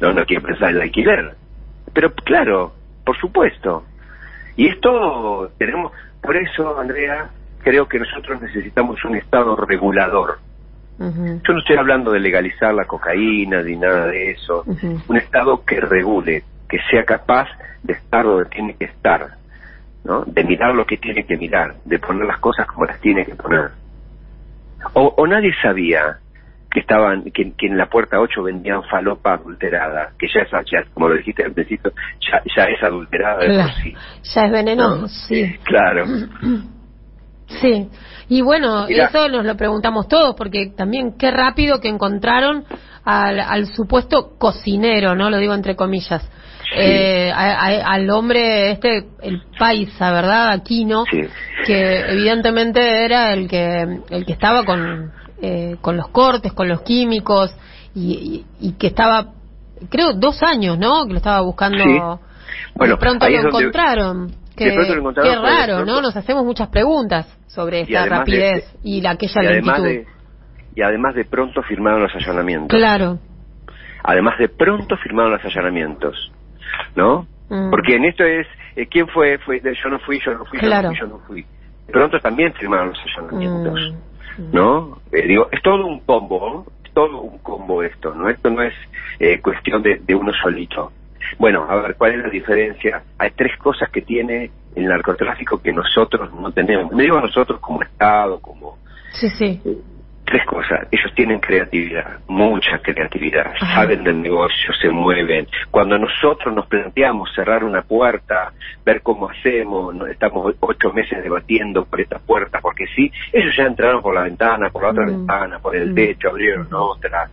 No, 0.00 0.12
no 0.12 0.24
quiero 0.24 0.42
pensar 0.42 0.70
en 0.70 0.76
el 0.76 0.82
alquiler. 0.82 1.34
Pero 1.92 2.12
claro, 2.14 2.74
por 3.04 3.16
supuesto. 3.18 3.84
Y 4.56 4.68
esto 4.68 5.50
tenemos, 5.58 5.92
por 6.22 6.36
eso, 6.36 6.78
Andrea, 6.78 7.30
creo 7.62 7.88
que 7.88 7.98
nosotros 7.98 8.40
necesitamos 8.42 9.02
un 9.04 9.16
Estado 9.16 9.56
regulador. 9.56 10.38
Yo 10.98 11.52
no 11.52 11.58
estoy 11.58 11.76
hablando 11.76 12.12
de 12.12 12.20
legalizar 12.20 12.72
la 12.72 12.84
cocaína 12.84 13.62
ni 13.62 13.76
nada 13.76 14.06
de 14.06 14.32
eso. 14.32 14.64
Un 15.08 15.16
Estado 15.16 15.64
que 15.64 15.80
regule, 15.80 16.44
que 16.68 16.78
sea 16.90 17.04
capaz 17.04 17.48
de 17.82 17.94
estar 17.94 18.24
donde 18.24 18.48
tiene 18.48 18.74
que 18.74 18.84
estar, 18.86 19.36
¿no? 20.04 20.24
de 20.24 20.44
mirar 20.44 20.74
lo 20.74 20.86
que 20.86 20.96
tiene 20.96 21.24
que 21.24 21.36
mirar, 21.36 21.74
de 21.84 21.98
poner 21.98 22.26
las 22.26 22.38
cosas 22.38 22.66
como 22.66 22.86
las 22.86 23.00
tiene 23.00 23.24
que 23.24 23.34
poner. 23.34 23.70
O, 24.92 25.14
o 25.16 25.26
nadie 25.26 25.52
sabía 25.62 26.18
que 26.74 26.80
estaban 26.80 27.22
que, 27.30 27.54
en 27.60 27.78
la 27.78 27.86
puerta 27.86 28.18
8 28.18 28.42
vendían 28.42 28.82
falopa 28.84 29.34
adulterada, 29.34 30.10
que 30.18 30.26
ya 30.26 30.40
es, 30.40 30.50
ya, 30.50 30.84
como 30.92 31.08
lo 31.08 31.16
dijiste 31.16 31.44
al 31.44 31.52
principio, 31.52 31.92
ya, 32.20 32.42
ya 32.54 32.64
es 32.64 32.82
adulterada 32.82 33.38
de 33.38 33.64
sí. 33.82 33.94
Ya 34.34 34.46
es 34.46 34.52
venenoso, 34.52 35.08
sí. 35.08 35.56
Claro. 35.64 36.04
Sí, 37.60 37.88
y 38.28 38.40
bueno, 38.42 38.86
eso 38.88 39.28
nos 39.28 39.44
lo 39.44 39.56
preguntamos 39.56 40.08
todos, 40.08 40.34
porque 40.34 40.72
también 40.76 41.16
qué 41.18 41.30
rápido 41.30 41.80
que 41.80 41.88
encontraron 41.88 42.64
al, 43.04 43.40
al 43.40 43.66
supuesto 43.66 44.36
cocinero, 44.38 45.14
¿no? 45.14 45.30
Lo 45.30 45.38
digo 45.38 45.54
entre 45.54 45.76
comillas. 45.76 46.22
Eh, 46.76 47.30
al 47.32 48.10
hombre 48.10 48.72
este 48.72 49.06
el 49.22 49.42
paisa 49.58 50.10
verdad 50.10 50.50
Aquino 50.50 51.04
que 51.66 52.00
evidentemente 52.10 53.04
era 53.04 53.32
el 53.32 53.46
que 53.46 54.00
el 54.10 54.24
que 54.24 54.32
estaba 54.32 54.64
con 54.64 55.12
eh, 55.46 55.76
con 55.82 55.96
los 55.98 56.08
cortes, 56.08 56.54
con 56.54 56.68
los 56.68 56.80
químicos 56.82 57.54
y, 57.94 58.44
que 58.78 58.86
estaba, 58.86 59.32
creo, 59.90 60.14
dos 60.14 60.42
años, 60.42 60.78
¿no? 60.78 61.04
Que 61.06 61.12
lo 61.12 61.18
estaba 61.18 61.42
buscando. 61.42 61.84
Bueno, 62.74 62.94
de 62.94 62.98
pronto 62.98 63.28
lo 63.28 63.40
encontraron. 63.40 64.32
Qué 64.56 65.36
raro, 65.36 65.84
¿no? 65.84 66.00
Nos 66.00 66.16
hacemos 66.16 66.44
muchas 66.44 66.68
preguntas 66.68 67.26
sobre 67.46 67.80
esa 67.82 68.06
rapidez 68.06 68.64
y 68.82 69.00
la 69.00 69.10
aquella 69.10 69.42
y 69.42 69.46
lentitud. 69.46 70.12
y 70.74 70.82
además 70.82 71.14
de 71.14 71.24
pronto 71.24 71.62
firmaron 71.62 72.02
los 72.02 72.14
allanamientos. 72.14 72.76
Claro. 72.76 73.18
Además 74.02 74.38
de 74.38 74.48
pronto 74.48 74.96
firmaron 74.98 75.32
los 75.32 75.44
allanamientos, 75.44 76.32
¿no? 76.94 77.26
Mm. 77.48 77.70
Porque 77.70 77.96
en 77.96 78.04
esto 78.04 78.24
es, 78.24 78.46
eh, 78.76 78.86
¿quién 78.86 79.08
fue? 79.08 79.38
fue 79.38 79.60
yo 79.60 79.88
no 79.88 79.98
fui, 80.00 80.20
yo 80.24 80.34
no 80.34 80.44
fui, 80.44 80.60
yo 80.60 80.68
no 80.68 80.88
fui, 80.88 80.98
yo 80.98 81.06
no 81.06 81.18
fui. 81.26 81.46
Pronto 81.90 82.18
también 82.18 82.52
firmaron 82.54 82.88
los 82.88 82.98
allanamientos. 83.16 83.94
Mm. 84.38 84.52
¿no? 84.52 84.98
Eh, 85.12 85.26
digo, 85.26 85.48
es 85.52 85.62
todo 85.62 85.86
un 85.86 86.00
combo, 86.00 86.66
todo 86.92 87.20
un 87.20 87.38
combo 87.38 87.82
esto, 87.82 88.14
¿no? 88.14 88.28
Esto 88.28 88.50
no 88.50 88.62
es 88.62 88.74
eh, 89.18 89.40
cuestión 89.40 89.82
de, 89.82 90.00
de 90.04 90.14
uno 90.14 90.32
solito. 90.42 90.92
Bueno, 91.38 91.66
a 91.68 91.76
ver, 91.76 91.94
¿cuál 91.96 92.12
es 92.12 92.18
la 92.22 92.30
diferencia? 92.30 93.02
Hay 93.18 93.30
tres 93.32 93.56
cosas 93.58 93.90
que 93.90 94.02
tiene 94.02 94.50
el 94.74 94.86
narcotráfico 94.86 95.60
que 95.60 95.72
nosotros 95.72 96.32
no 96.34 96.52
tenemos. 96.52 96.92
Me 96.92 97.04
digo 97.04 97.20
nosotros 97.20 97.60
como 97.60 97.82
Estado, 97.82 98.40
como... 98.40 98.78
Sí, 99.12 99.28
sí. 99.30 99.60
Eh, 99.64 99.78
tres 100.24 100.44
cosas. 100.46 100.88
Ellos 100.90 101.12
tienen 101.14 101.38
creatividad, 101.38 102.18
mucha 102.26 102.78
creatividad, 102.78 103.52
saben 103.58 104.02
del 104.02 104.22
negocio, 104.22 104.72
se 104.80 104.88
mueven. 104.88 105.46
Cuando 105.70 105.98
nosotros 105.98 106.54
nos 106.54 106.66
planteamos 106.66 107.30
cerrar 107.34 107.62
una 107.62 107.82
puerta, 107.82 108.52
ver 108.84 109.02
cómo 109.02 109.28
hacemos, 109.28 109.94
estamos 110.08 110.54
ocho 110.60 110.92
meses 110.92 111.22
debatiendo 111.22 111.84
por 111.84 112.00
esta 112.00 112.18
puerta, 112.18 112.60
porque 112.60 112.86
sí, 112.96 113.10
ellos 113.32 113.54
ya 113.56 113.64
entraron 113.64 114.02
por 114.02 114.14
la 114.14 114.22
ventana, 114.22 114.70
por 114.70 114.82
la 114.82 114.90
otra 114.90 115.04
mm. 115.04 115.08
ventana, 115.08 115.58
por 115.58 115.76
el 115.76 115.90
mm. 115.90 115.94
techo, 115.94 116.30
abrieron 116.30 116.68
otra. 116.72 117.28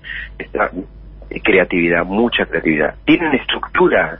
Creatividad, 1.39 2.05
mucha 2.05 2.45
creatividad. 2.45 2.95
Tienen 3.05 3.33
estructura, 3.33 4.19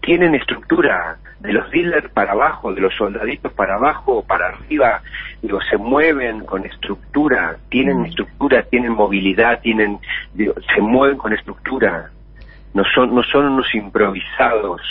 tienen 0.00 0.34
estructura, 0.34 1.18
de 1.40 1.54
los 1.54 1.70
dealers 1.70 2.10
para 2.12 2.32
abajo, 2.32 2.72
de 2.72 2.82
los 2.82 2.94
soldaditos 2.94 3.52
para 3.52 3.76
abajo, 3.76 4.22
para 4.26 4.48
arriba, 4.48 5.02
digo, 5.40 5.58
se 5.62 5.78
mueven 5.78 6.44
con 6.44 6.64
estructura, 6.66 7.56
tienen 7.70 8.04
estructura, 8.04 8.62
tienen 8.64 8.92
movilidad, 8.92 9.60
tienen, 9.60 9.98
digo, 10.34 10.54
se 10.74 10.82
mueven 10.82 11.16
con 11.16 11.32
estructura, 11.32 12.10
no 12.74 12.84
son, 12.94 13.14
no 13.14 13.22
son 13.22 13.46
unos 13.46 13.74
improvisados, 13.74 14.82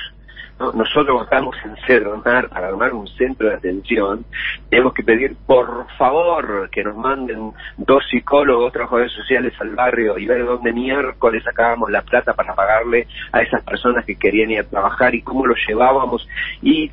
nosotros 0.73 1.23
estamos 1.23 1.55
en 1.63 1.75
Cedronar 1.87 2.49
para 2.49 2.67
armar 2.67 2.93
un 2.93 3.07
centro 3.07 3.47
de 3.49 3.55
atención, 3.55 4.25
tenemos 4.69 4.93
que 4.93 5.03
pedir 5.03 5.35
por 5.45 5.87
favor 5.97 6.69
que 6.69 6.83
nos 6.83 6.97
manden 6.97 7.53
dos 7.77 8.03
psicólogos, 8.09 8.73
trabajadores 8.73 9.11
sociales 9.13 9.53
al 9.59 9.75
barrio 9.75 10.17
y 10.17 10.25
ver 10.25 10.45
dónde 10.45 10.73
miércoles 10.73 11.43
sacábamos 11.43 11.89
la 11.89 12.01
plata 12.01 12.33
para 12.33 12.53
pagarle 12.53 13.07
a 13.31 13.41
esas 13.41 13.63
personas 13.63 14.05
que 14.05 14.17
querían 14.17 14.51
ir 14.51 14.59
a 14.59 14.63
trabajar 14.63 15.15
y 15.15 15.21
cómo 15.21 15.45
lo 15.45 15.55
llevábamos. 15.67 16.27
Y, 16.61 16.89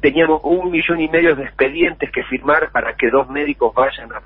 teníamos 0.00 0.40
un 0.44 0.70
millón 0.70 1.00
y 1.00 1.08
medio 1.08 1.34
de 1.34 1.44
expedientes 1.44 2.10
que 2.10 2.22
firmar 2.24 2.70
para 2.70 2.94
que 2.94 3.10
dos 3.10 3.28
médicos 3.28 3.74
vayan 3.74 4.12
a. 4.12 4.20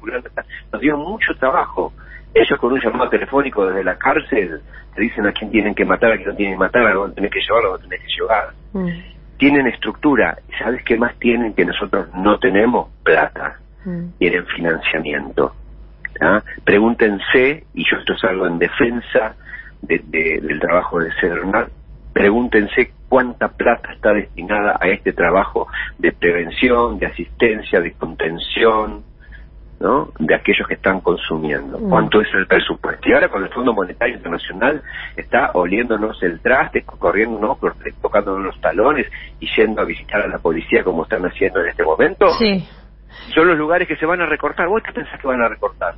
Nos 0.72 0.80
dio 0.80 0.96
mucho 0.96 1.34
trabajo. 1.36 1.92
Ellos 2.34 2.58
con 2.58 2.72
un 2.72 2.80
llamado 2.80 3.08
telefónico 3.08 3.66
desde 3.66 3.84
la 3.84 3.96
cárcel 3.96 4.60
te 4.94 5.00
dicen 5.00 5.26
a 5.26 5.32
quién 5.32 5.50
tienen 5.50 5.74
que 5.74 5.84
matar, 5.84 6.12
a 6.12 6.16
quién 6.16 6.28
no 6.28 6.34
tienen 6.34 6.54
que 6.54 6.58
matar, 6.58 6.86
a 6.86 6.94
dónde 6.94 7.14
tenés 7.14 7.30
que 7.30 7.40
llevarlo, 7.40 7.68
a 7.68 7.72
dónde 7.72 7.88
tenés 7.88 8.06
que 8.06 8.20
llevar. 8.20 8.52
Mm. 8.72 8.88
Tienen 9.38 9.66
estructura. 9.68 10.38
¿Sabes 10.58 10.82
qué 10.84 10.96
más 10.96 11.16
tienen 11.18 11.54
que 11.54 11.64
nosotros 11.64 12.08
no 12.14 12.38
tenemos? 12.38 12.90
Plata. 13.02 13.58
Mm. 13.84 14.08
Tienen 14.18 14.46
financiamiento. 14.46 15.54
Pregúntense, 16.64 17.64
y 17.74 17.84
yo 17.90 17.96
esto 17.98 18.14
es 18.14 18.24
algo 18.24 18.46
en 18.46 18.58
defensa 18.58 19.34
del 19.82 20.60
trabajo 20.60 21.00
de 21.00 21.10
Cedronal, 21.20 21.68
pregúntense 22.12 22.92
cuánta 23.08 23.48
plata 23.48 23.92
está 23.92 24.12
destinada 24.12 24.78
a 24.80 24.88
este 24.88 25.12
trabajo 25.12 25.66
de 25.98 26.12
prevención, 26.12 26.98
de 26.98 27.06
asistencia, 27.06 27.80
de 27.80 27.92
contención, 27.92 29.02
¿no? 29.80 30.10
de 30.18 30.34
aquellos 30.34 30.66
que 30.66 30.74
están 30.74 31.00
consumiendo. 31.00 31.78
Mm. 31.78 31.90
¿Cuánto 31.90 32.20
es 32.20 32.28
el 32.34 32.46
presupuesto? 32.46 33.08
Y 33.08 33.12
ahora 33.12 33.28
con 33.28 33.42
el 33.42 33.50
Fondo 33.50 33.72
Monetario 33.72 34.16
Internacional 34.16 34.82
está 35.16 35.50
oliéndonos 35.54 36.22
el 36.22 36.40
traste, 36.40 36.82
corriendo 36.82 37.58
tocándonos 38.00 38.44
los 38.44 38.60
talones 38.60 39.06
y 39.40 39.48
yendo 39.54 39.82
a 39.82 39.84
visitar 39.84 40.22
a 40.22 40.28
la 40.28 40.38
policía 40.38 40.82
como 40.84 41.02
están 41.04 41.24
haciendo 41.26 41.60
en 41.60 41.68
este 41.68 41.82
momento. 41.82 42.28
Sí. 42.38 42.66
Son 43.34 43.46
los 43.46 43.56
lugares 43.56 43.88
que 43.88 43.96
se 43.96 44.06
van 44.06 44.20
a 44.20 44.26
recortar. 44.26 44.68
¿Vos 44.68 44.82
qué 44.82 44.92
pensás 44.92 45.20
que 45.20 45.26
van 45.26 45.42
a 45.42 45.48
recortar? 45.48 45.94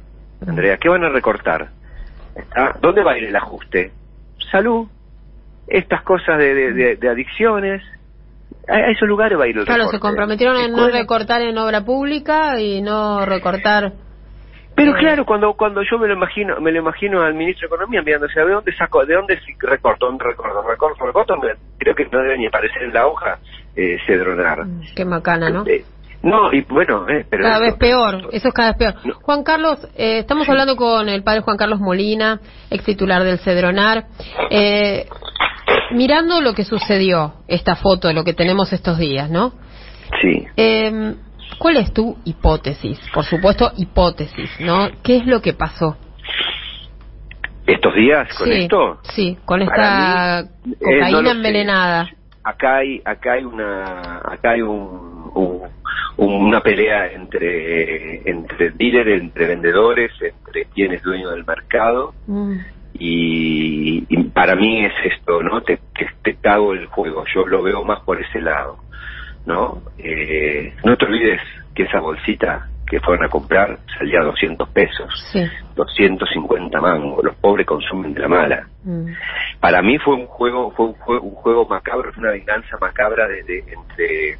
Andrea, 0.47 0.77
¿qué 0.77 0.89
van 0.89 1.05
a 1.05 1.09
recortar? 1.09 1.69
¿Dónde 2.81 3.03
va 3.03 3.13
a 3.13 3.19
ir 3.19 3.25
el 3.25 3.37
ajuste? 3.37 3.93
Salud, 4.51 4.87
estas 5.67 6.03
cosas 6.03 6.39
de, 6.39 6.97
de 6.97 7.09
adicciones, 7.09 7.83
a 8.69 8.91
esos 8.91 9.09
lugares 9.09 9.39
va 9.39 9.45
a 9.45 9.49
ir 9.49 9.57
el 9.57 9.65
Claro, 9.65 9.89
se 9.89 10.01
comprometieron 10.01 10.57
en 10.57 10.73
no 10.73 10.89
recortar 10.89 11.43
en 11.43 11.57
obra 11.59 11.85
pública 11.85 12.61
y 12.61 12.83
no 12.83 13.25
recortar. 13.25 13.93
Pero 14.75 14.93
eh, 14.93 14.99
claro, 14.99 15.25
cuando 15.25 15.55
cuando 15.55 15.83
yo 15.83 15.99
me 15.99 16.07
lo 16.09 16.15
imagino, 16.15 16.61
me 16.61 16.73
lo 16.73 16.81
imagino 16.81 17.23
al 17.23 17.35
ministro 17.35 17.69
de 17.69 17.75
Economía 17.75 18.03
mirándose, 18.03 18.39
¿de 18.39 18.53
dónde 18.53 18.77
saco, 18.77 19.05
de 19.07 19.15
dónde 19.15 19.39
recorto, 19.61 20.11
recorto, 20.19 20.63
recorto, 20.63 21.07
recorto? 21.07 21.35
Creo 21.79 21.95
que 21.95 22.05
no 22.07 22.19
debe 22.19 22.39
ni 22.39 22.47
aparecer 22.47 22.83
en 22.83 22.93
la 22.93 23.07
hoja 23.07 23.39
eh, 23.75 23.97
cedronar. 24.07 24.67
Mm, 24.67 24.81
qué 24.95 25.05
macana, 25.05 25.49
¿no? 25.49 25.65
Eh, 25.67 25.85
no, 26.23 26.53
y 26.53 26.63
bueno, 26.63 27.09
eh, 27.09 27.25
pero... 27.29 27.45
Cada 27.45 27.61
vez 27.61 27.75
peor, 27.77 28.29
eso 28.33 28.49
es 28.49 28.55
cada 28.55 28.73
vez 28.73 28.79
peor. 28.79 29.15
Juan 29.23 29.45
Carlos, 29.45 29.87
eh, 29.97 30.19
estamos 30.19 30.49
hablando 30.49 30.75
con 30.75 31.09
el 31.09 31.23
padre 31.23 31.43
Juan 31.43 31.57
Carlos 31.57 31.79
Molina, 31.79 32.41
ex 32.69 32.85
titular 32.85 33.23
del 33.23 33.39
Cedronar. 33.39 34.07
Eh, 34.51 35.07
mirando 35.91 36.41
lo 36.41 36.55
que 36.55 36.65
sucedió, 36.65 37.35
esta 37.49 37.77
foto, 37.77 38.13
lo 38.13 38.25
que 38.25 38.35
tenemos 38.35 38.73
estos 38.73 38.99
días, 38.99 39.31
¿no? 39.31 39.53
Sí. 40.21 40.47
Eh, 40.57 41.15
¿Cuál 41.59 41.77
es 41.79 41.93
tu 41.93 42.17
hipótesis? 42.25 42.99
Por 43.15 43.25
supuesto, 43.25 43.73
hipótesis, 43.77 44.51
¿no? 44.61 44.89
¿Qué 45.03 45.19
es 45.19 45.27
lo 45.27 45.41
que 45.41 45.53
pasó? 45.53 45.97
¿Estos 47.67 47.95
días 47.95 48.29
con 48.39 48.53
esto? 48.53 49.01
Sí, 49.15 49.39
con 49.45 49.63
esta 49.63 50.45
cocaína 50.79 51.31
envenenada. 51.33 52.09
Acá 52.45 52.77
hay, 52.77 53.01
acá 53.05 53.33
hay 53.33 53.45
una, 53.45 54.21
acá 54.25 54.51
hay 54.51 54.63
un 54.63 55.17
una 56.17 56.61
pelea 56.61 57.13
entre 57.13 58.29
entre 58.31 58.71
dealers, 58.71 59.23
entre 59.23 59.47
vendedores, 59.49 60.13
entre 60.21 60.65
quienes 60.67 61.03
dueños 61.03 61.33
del 61.33 61.45
mercado. 61.45 62.15
Mm. 62.27 62.57
Y, 62.99 64.17
para 64.35 64.55
mí 64.55 64.85
es 64.85 64.93
esto, 65.05 65.43
¿no? 65.43 65.63
Te, 65.63 65.79
te, 66.23 66.35
cago 66.37 66.73
el 66.73 66.87
juego, 66.87 67.25
yo 67.35 67.47
lo 67.47 67.63
veo 67.63 67.83
más 67.85 68.01
por 68.01 68.21
ese 68.21 68.41
lado, 68.41 68.79
¿no? 69.47 69.83
Eh, 69.99 70.75
no 70.85 70.97
te 70.97 71.05
olvides 71.07 71.41
que 71.75 71.85
esa 71.85 72.01
bolsita 72.01 72.69
que 72.87 73.01
fueron 73.01 73.25
a 73.25 73.29
comprar 73.29 73.79
salía 73.99 74.21
a 74.21 74.25
200 74.25 74.69
pesos, 74.69 75.29
sí. 75.33 75.45
250 75.75 76.81
mangos, 76.81 77.25
los 77.25 77.35
pobres 77.37 77.67
consumen 77.67 78.15
de 78.15 78.21
la 78.21 78.29
mala. 78.29 78.69
Mm. 78.85 79.07
Para 79.59 79.83
mí 79.83 79.99
fue 79.99 80.15
un 80.15 80.27
juego, 80.27 80.71
fue 80.73 80.87
un 80.87 80.93
juego, 80.95 81.27
un 81.27 81.35
juego 81.35 81.67
macabro, 81.67 82.13
fue 82.13 82.23
una 82.23 82.33
venganza 82.33 82.77
macabra 82.81 83.27
de, 83.27 83.43
de 83.43 83.59
entre 83.59 84.39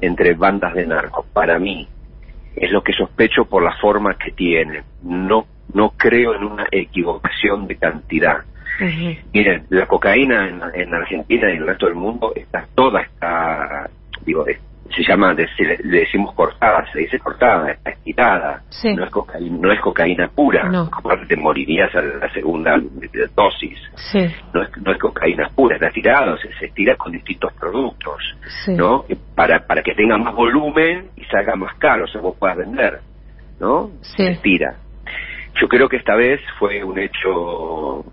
entre 0.00 0.34
bandas 0.34 0.74
de 0.74 0.86
narcos. 0.86 1.26
Para 1.32 1.58
mí 1.58 1.86
es 2.56 2.70
lo 2.70 2.82
que 2.82 2.92
sospecho 2.92 3.44
por 3.44 3.62
la 3.62 3.76
forma 3.76 4.14
que 4.14 4.32
tiene. 4.32 4.82
No, 5.02 5.46
no 5.74 5.90
creo 5.96 6.34
en 6.34 6.44
una 6.44 6.66
equivocación 6.70 7.66
de 7.66 7.76
cantidad. 7.76 8.38
Miren, 9.32 9.66
la 9.68 9.86
cocaína 9.86 10.48
en, 10.48 10.60
en, 10.74 10.94
Argentina 10.94 11.48
y 11.50 11.56
en 11.56 11.62
el 11.62 11.66
resto 11.66 11.86
del 11.86 11.94
mundo 11.94 12.32
está 12.34 12.66
toda 12.74 13.02
está 13.02 13.88
digo 14.24 14.44
se 14.94 15.02
llama, 15.02 15.32
le, 15.34 15.46
decimos 15.84 16.34
cortada, 16.34 16.84
se 16.92 17.00
dice 17.00 17.18
cortada, 17.18 17.70
está 17.72 17.90
estirada, 17.90 18.62
no, 18.84 19.04
es 19.04 19.10
cocaína, 19.10 19.58
no 19.60 19.72
es 19.72 19.80
cocaína 19.80 20.28
pura, 20.28 20.68
no. 20.68 20.90
te 21.28 21.36
morirías 21.36 21.94
a 21.94 22.02
la 22.02 22.32
segunda 22.32 22.80
dosis, 23.34 23.78
no, 24.52 24.62
es, 24.62 24.70
no 24.76 24.92
es 24.92 24.98
cocaína 24.98 25.48
pura, 25.54 25.76
está 25.76 25.88
estirada, 25.88 26.36
se, 26.38 26.52
se 26.54 26.66
estira 26.66 26.96
con 26.96 27.12
distintos 27.12 27.52
productos, 27.54 28.22
¿no? 28.68 29.04
Para, 29.34 29.66
para 29.66 29.82
que 29.82 29.94
tenga 29.94 30.18
más 30.18 30.34
volumen 30.34 31.10
y 31.16 31.24
salga 31.24 31.56
más 31.56 31.74
caro, 31.78 32.04
o 32.04 32.08
sea, 32.08 32.20
vos 32.20 32.36
puedas 32.38 32.58
vender, 32.58 33.00
¿no? 33.60 33.90
Se 34.02 34.28
estira. 34.28 34.76
Yo 35.60 35.68
creo 35.68 35.88
que 35.88 35.96
esta 35.96 36.16
vez 36.16 36.40
fue 36.58 36.82
un 36.82 36.98
hecho, 36.98 38.04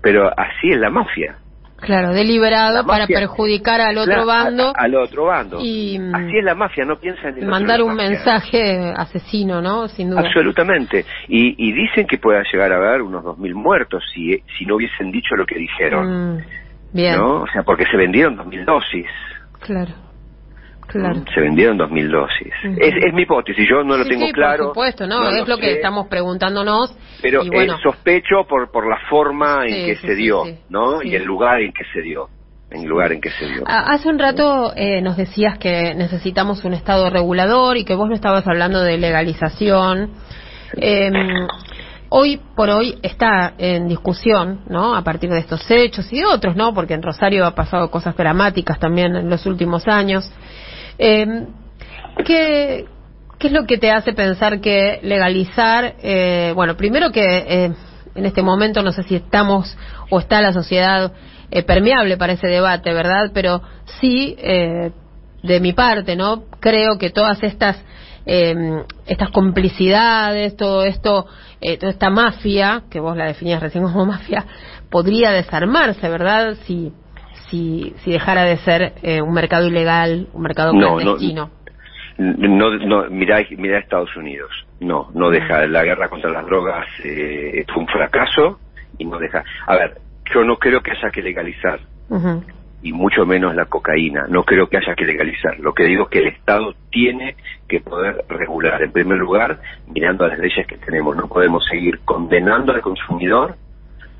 pero 0.00 0.28
así 0.28 0.70
es 0.70 0.78
la 0.78 0.90
mafia, 0.90 1.36
Claro, 1.84 2.12
deliberado 2.12 2.86
para 2.86 3.06
perjudicar 3.06 3.80
al 3.80 3.98
otro 3.98 4.26
bando. 4.26 4.72
al 4.74 4.94
otro 4.94 5.26
bando. 5.26 5.58
Y, 5.60 5.96
Así 6.12 6.38
es 6.38 6.44
la 6.44 6.54
mafia, 6.54 6.84
no 6.84 6.96
piensa 6.96 7.28
en... 7.28 7.46
Mandar 7.46 7.82
un 7.82 7.94
mensaje 7.94 8.92
asesino, 8.96 9.60
¿no? 9.60 9.88
Sin 9.88 10.10
duda. 10.10 10.20
Absolutamente. 10.20 11.04
Y, 11.28 11.54
y 11.58 11.72
dicen 11.72 12.06
que 12.06 12.18
pueda 12.18 12.42
llegar 12.52 12.72
a 12.72 12.76
haber 12.76 13.02
unos 13.02 13.24
2.000 13.24 13.54
muertos 13.54 14.02
si, 14.12 14.32
si 14.58 14.66
no 14.66 14.76
hubiesen 14.76 15.10
dicho 15.10 15.34
lo 15.36 15.46
que 15.46 15.58
dijeron. 15.58 16.36
Mm, 16.36 16.44
bien. 16.92 17.16
¿no? 17.16 17.42
O 17.42 17.46
sea, 17.48 17.62
porque 17.62 17.84
se 17.90 17.96
vendieron 17.96 18.36
2.000 18.36 18.64
dosis. 18.64 19.06
Claro. 19.60 19.92
Claro. 20.86 21.24
Se 21.34 21.40
vendieron 21.40 21.78
2.000 21.78 22.10
dosis. 22.10 22.52
es, 22.80 22.94
es, 23.04 23.12
mi 23.14 23.22
hipótesis, 23.22 23.66
yo 23.68 23.82
no 23.82 23.96
lo 23.96 24.04
tengo 24.04 24.30
claro. 24.32 24.64
Por 24.64 24.74
supuesto, 24.74 25.06
¿no? 25.06 25.28
es 25.28 25.48
lo, 25.48 25.58
que 25.58 25.72
estamos 25.72 26.08
preguntándonos. 26.08 26.96
Pero 27.22 27.42
sospecho 27.82 28.44
por, 28.48 28.70
por 28.70 28.88
la 28.88 28.98
forma 29.08 29.66
en 29.66 29.86
que 29.86 29.96
se 29.96 30.14
dio, 30.14 30.44
¿no? 30.68 31.02
Y 31.02 31.14
el 31.14 31.24
lugar 31.24 31.60
en 31.60 31.72
que 31.72 31.84
se 31.92 32.00
dio. 32.00 32.28
En 32.70 32.82
el 32.82 32.88
lugar 32.88 33.12
en 33.12 33.20
que 33.20 33.30
se 33.30 33.46
dio. 33.46 33.62
Hace 33.66 34.08
un 34.08 34.18
rato 34.18 34.72
eh, 34.74 35.00
nos 35.00 35.16
decías 35.16 35.58
que 35.58 35.94
necesitamos 35.94 36.64
un 36.64 36.74
Estado 36.74 37.08
regulador 37.08 37.76
y 37.76 37.84
que 37.84 37.94
vos 37.94 38.08
no 38.08 38.14
estabas 38.14 38.46
hablando 38.48 38.82
de 38.82 38.98
legalización. 38.98 40.10
Eh, 40.76 41.10
hoy 42.16 42.40
por 42.54 42.70
hoy 42.70 42.98
está 43.02 43.54
en 43.58 43.88
discusión, 43.88 44.60
¿no? 44.68 44.94
A 44.94 45.02
partir 45.02 45.30
de 45.30 45.40
estos 45.40 45.68
hechos 45.68 46.12
y 46.12 46.18
de 46.18 46.26
otros, 46.26 46.54
¿no? 46.54 46.72
Porque 46.72 46.94
en 46.94 47.02
Rosario 47.02 47.44
ha 47.44 47.54
pasado 47.54 47.90
cosas 47.90 48.16
dramáticas 48.16 48.78
también 48.78 49.16
en 49.16 49.28
los 49.28 49.46
últimos 49.46 49.88
años. 49.88 50.30
Eh, 50.98 51.46
¿qué, 52.24 52.86
¿Qué 53.38 53.46
es 53.48 53.52
lo 53.52 53.66
que 53.66 53.78
te 53.78 53.90
hace 53.90 54.12
pensar 54.12 54.60
que 54.60 55.00
legalizar, 55.02 55.96
eh, 56.02 56.52
bueno, 56.54 56.76
primero 56.76 57.10
que 57.10 57.36
eh, 57.36 57.72
en 58.14 58.26
este 58.26 58.42
momento 58.42 58.82
no 58.82 58.92
sé 58.92 59.02
si 59.02 59.16
estamos 59.16 59.76
o 60.10 60.20
está 60.20 60.40
la 60.40 60.52
sociedad 60.52 61.12
eh, 61.50 61.62
permeable 61.62 62.16
para 62.16 62.34
ese 62.34 62.46
debate, 62.46 62.92
¿verdad? 62.92 63.32
Pero 63.34 63.62
sí, 64.00 64.34
eh, 64.38 64.92
de 65.42 65.60
mi 65.60 65.72
parte, 65.72 66.16
¿no? 66.16 66.44
Creo 66.60 66.96
que 66.96 67.10
todas 67.10 67.42
estas 67.42 67.76
eh, 68.26 68.84
estas 69.06 69.30
complicidades, 69.30 70.56
todo 70.56 70.84
esto, 70.84 71.26
eh, 71.60 71.76
toda 71.76 71.92
esta 71.92 72.08
mafia, 72.08 72.84
que 72.90 73.00
vos 73.00 73.16
la 73.16 73.26
definías 73.26 73.60
recién 73.60 73.84
como 73.84 74.06
mafia, 74.06 74.46
podría 74.90 75.32
desarmarse, 75.32 76.08
¿verdad? 76.08 76.56
Si 76.66 76.92
si, 77.54 77.94
si 78.02 78.12
dejara 78.12 78.42
de 78.42 78.56
ser 78.58 78.94
eh, 79.02 79.22
un 79.22 79.32
mercado 79.32 79.66
ilegal, 79.66 80.28
un 80.32 80.42
mercado 80.42 80.72
clandestino. 80.72 81.50
No, 82.16 82.70
no, 82.70 82.78
no 82.78 83.10
mirá, 83.10 83.40
mirá 83.56 83.78
Estados 83.78 84.14
Unidos. 84.16 84.50
No, 84.80 85.10
no 85.14 85.30
deja. 85.30 85.66
La 85.66 85.82
guerra 85.84 86.08
contra 86.08 86.30
las 86.30 86.46
drogas 86.46 86.86
eh, 87.04 87.64
fue 87.72 87.82
un 87.82 87.88
fracaso 87.88 88.58
y 88.98 89.04
no 89.04 89.18
deja. 89.18 89.42
A 89.66 89.76
ver, 89.76 89.98
yo 90.32 90.44
no 90.44 90.56
creo 90.56 90.80
que 90.80 90.92
haya 90.92 91.10
que 91.10 91.22
legalizar. 91.22 91.80
y 92.82 92.92
mucho 92.92 93.24
menos 93.24 93.54
la 93.54 93.64
cocaína. 93.64 94.26
No 94.28 94.44
creo 94.44 94.68
que 94.68 94.76
haya 94.76 94.94
que 94.94 95.06
legalizar. 95.06 95.58
Lo 95.58 95.72
que 95.74 95.84
digo 95.84 96.04
es 96.04 96.10
que 96.10 96.18
el 96.20 96.28
Estado 96.28 96.74
tiene 96.90 97.34
que 97.68 97.80
poder 97.80 98.24
regular. 98.28 98.82
En 98.82 98.92
primer 98.92 99.18
lugar, 99.18 99.58
mirando 99.88 100.24
a 100.24 100.28
las 100.28 100.38
leyes 100.38 100.66
que 100.66 100.76
tenemos. 100.76 101.16
No 101.16 101.26
podemos 101.28 101.64
seguir 101.64 102.00
condenando 102.04 102.72
al 102.72 102.80
consumidor 102.80 103.56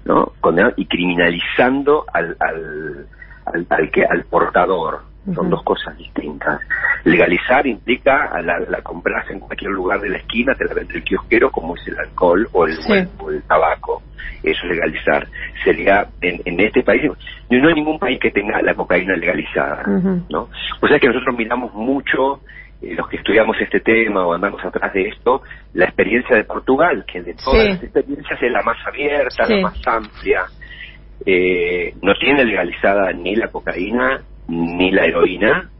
¿no? 0.05 0.33
Y 0.77 0.87
criminalizando 0.87 2.05
al, 2.13 2.37
al, 2.41 3.07
al, 3.47 3.67
al, 3.71 3.91
que, 3.91 4.05
al 4.05 4.25
portador. 4.25 5.03
Son 5.35 5.49
dos 5.49 5.63
cosas 5.63 5.97
distintas. 5.97 6.61
Legalizar 7.05 7.67
implica 7.67 8.27
a 8.27 8.43
la, 8.43 8.59
la 8.69 8.83
compras 8.83 9.25
en 9.31 9.41
cualquier 9.41 9.71
lugar 9.71 9.99
de 10.03 10.11
la 10.11 10.19
esquina, 10.19 10.53
te 10.55 10.67
la 10.67 10.75
vende 10.75 10.97
el 10.97 11.03
kiosquero, 11.03 11.51
como 11.51 11.75
es 11.77 11.89
el 11.89 11.99
alcohol 11.99 12.47
o 12.53 12.67
el, 12.67 12.77
o 13.19 13.31
el 13.31 13.43
tabaco. 13.45 14.03
Eso 14.43 14.61
es 14.67 14.71
legalizar. 14.73 15.27
Sería, 15.65 16.07
en, 16.21 16.43
en 16.45 16.61
este 16.61 16.83
país, 16.83 17.11
no 17.49 17.69
hay 17.69 17.75
ningún 17.75 17.99
país 17.99 18.21
que 18.21 18.31
tenga 18.31 18.61
la 18.61 18.75
cocaína 18.75 19.17
legalizada, 19.17 19.85
¿no? 20.29 20.51
O 20.83 20.87
sea 20.87 20.99
que 20.99 21.07
nosotros 21.09 21.35
miramos 21.39 21.73
mucho 21.73 22.41
eh, 22.83 22.95
los 22.95 23.09
que 23.09 23.17
estudiamos 23.17 23.57
este 23.59 23.81
tema 23.81 24.27
o 24.27 24.35
andamos 24.35 24.63
atrás 24.63 24.93
de 24.93 25.09
esto, 25.09 25.41
la 25.73 25.87
experiencia 25.87 26.37
de 26.37 26.45
Portugal, 26.45 27.03
que 27.11 27.23
de 27.23 27.33
todas 27.43 27.65
las 27.65 27.83
experiencias 27.83 28.43
es 28.43 28.53
la 28.53 28.61
más 28.63 28.77
abierta, 28.87 29.47
la 29.49 29.63
más 29.63 29.87
amplia. 29.87 30.43
Eh, 31.27 31.95
no 32.03 32.15
tiene 32.17 32.45
legalizada 32.45 33.13
ni 33.13 33.35
la 33.35 33.49
cocaína 33.49 34.21
ni 34.49 34.91
la 34.91 35.07
heroína, 35.07 35.71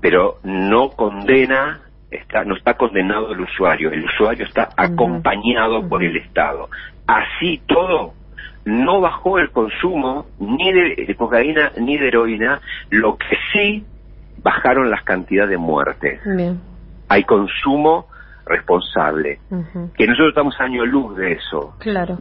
pero 0.00 0.38
no 0.44 0.90
condena, 0.90 1.80
está, 2.10 2.44
no 2.44 2.54
está 2.54 2.74
condenado 2.74 3.32
el 3.32 3.40
usuario, 3.40 3.90
el 3.90 4.04
usuario 4.04 4.44
está 4.44 4.68
acompañado 4.76 5.88
por 5.88 6.02
el 6.04 6.16
Estado. 6.16 6.68
Así 7.06 7.62
todo, 7.66 8.12
no 8.64 9.00
bajó 9.00 9.38
el 9.38 9.50
consumo 9.50 10.26
ni 10.38 10.72
de, 10.72 11.14
cocaína 11.16 11.72
ni 11.78 11.96
de 11.96 12.08
heroína, 12.08 12.60
lo 12.90 13.16
que 13.16 13.36
sí 13.52 13.84
bajaron 14.42 14.90
las 14.90 15.02
cantidades 15.02 15.50
de 15.50 15.58
muertes. 15.58 16.20
Hay 17.08 17.24
consumo 17.24 18.06
responsable. 18.50 19.38
Que 19.96 20.06
nosotros 20.06 20.28
estamos 20.30 20.54
año 20.60 20.84
luz 20.84 21.16
de 21.16 21.32
eso. 21.32 21.74
Claro. 21.78 22.18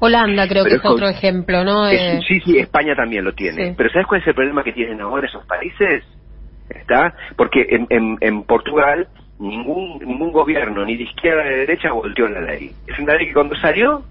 Holanda 0.00 0.46
creo 0.48 0.64
que 0.64 0.74
es, 0.74 0.84
otro 0.84 1.08
ejemplo, 1.08 1.64
¿no? 1.64 1.88
Eh, 1.88 2.20
sí, 2.26 2.40
sí, 2.40 2.58
España 2.58 2.94
también 2.94 3.24
lo 3.24 3.32
tiene. 3.32 3.74
Pero 3.76 3.90
¿sabes 3.90 4.06
cuál 4.06 4.20
es 4.20 4.26
el 4.26 4.34
problema 4.34 4.62
que 4.62 4.72
tienen 4.72 5.00
ahora 5.00 5.26
esos 5.26 5.44
países? 5.46 6.04
¿Está? 6.68 7.14
Porque 7.36 7.66
en, 7.70 7.86
en, 7.88 8.18
en 8.20 8.42
Portugal 8.42 9.08
ningún, 9.38 9.98
ningún 10.00 10.32
gobierno, 10.32 10.84
ni 10.84 10.96
de 10.96 11.04
izquierda 11.04 11.44
ni 11.44 11.50
de 11.50 11.56
derecha, 11.58 11.92
volteó 11.92 12.28
la 12.28 12.40
ley. 12.40 12.72
Es 12.86 12.98
una 12.98 13.14
ley 13.14 13.28
que 13.28 13.34
cuando 13.34 13.56
salió 13.56 14.02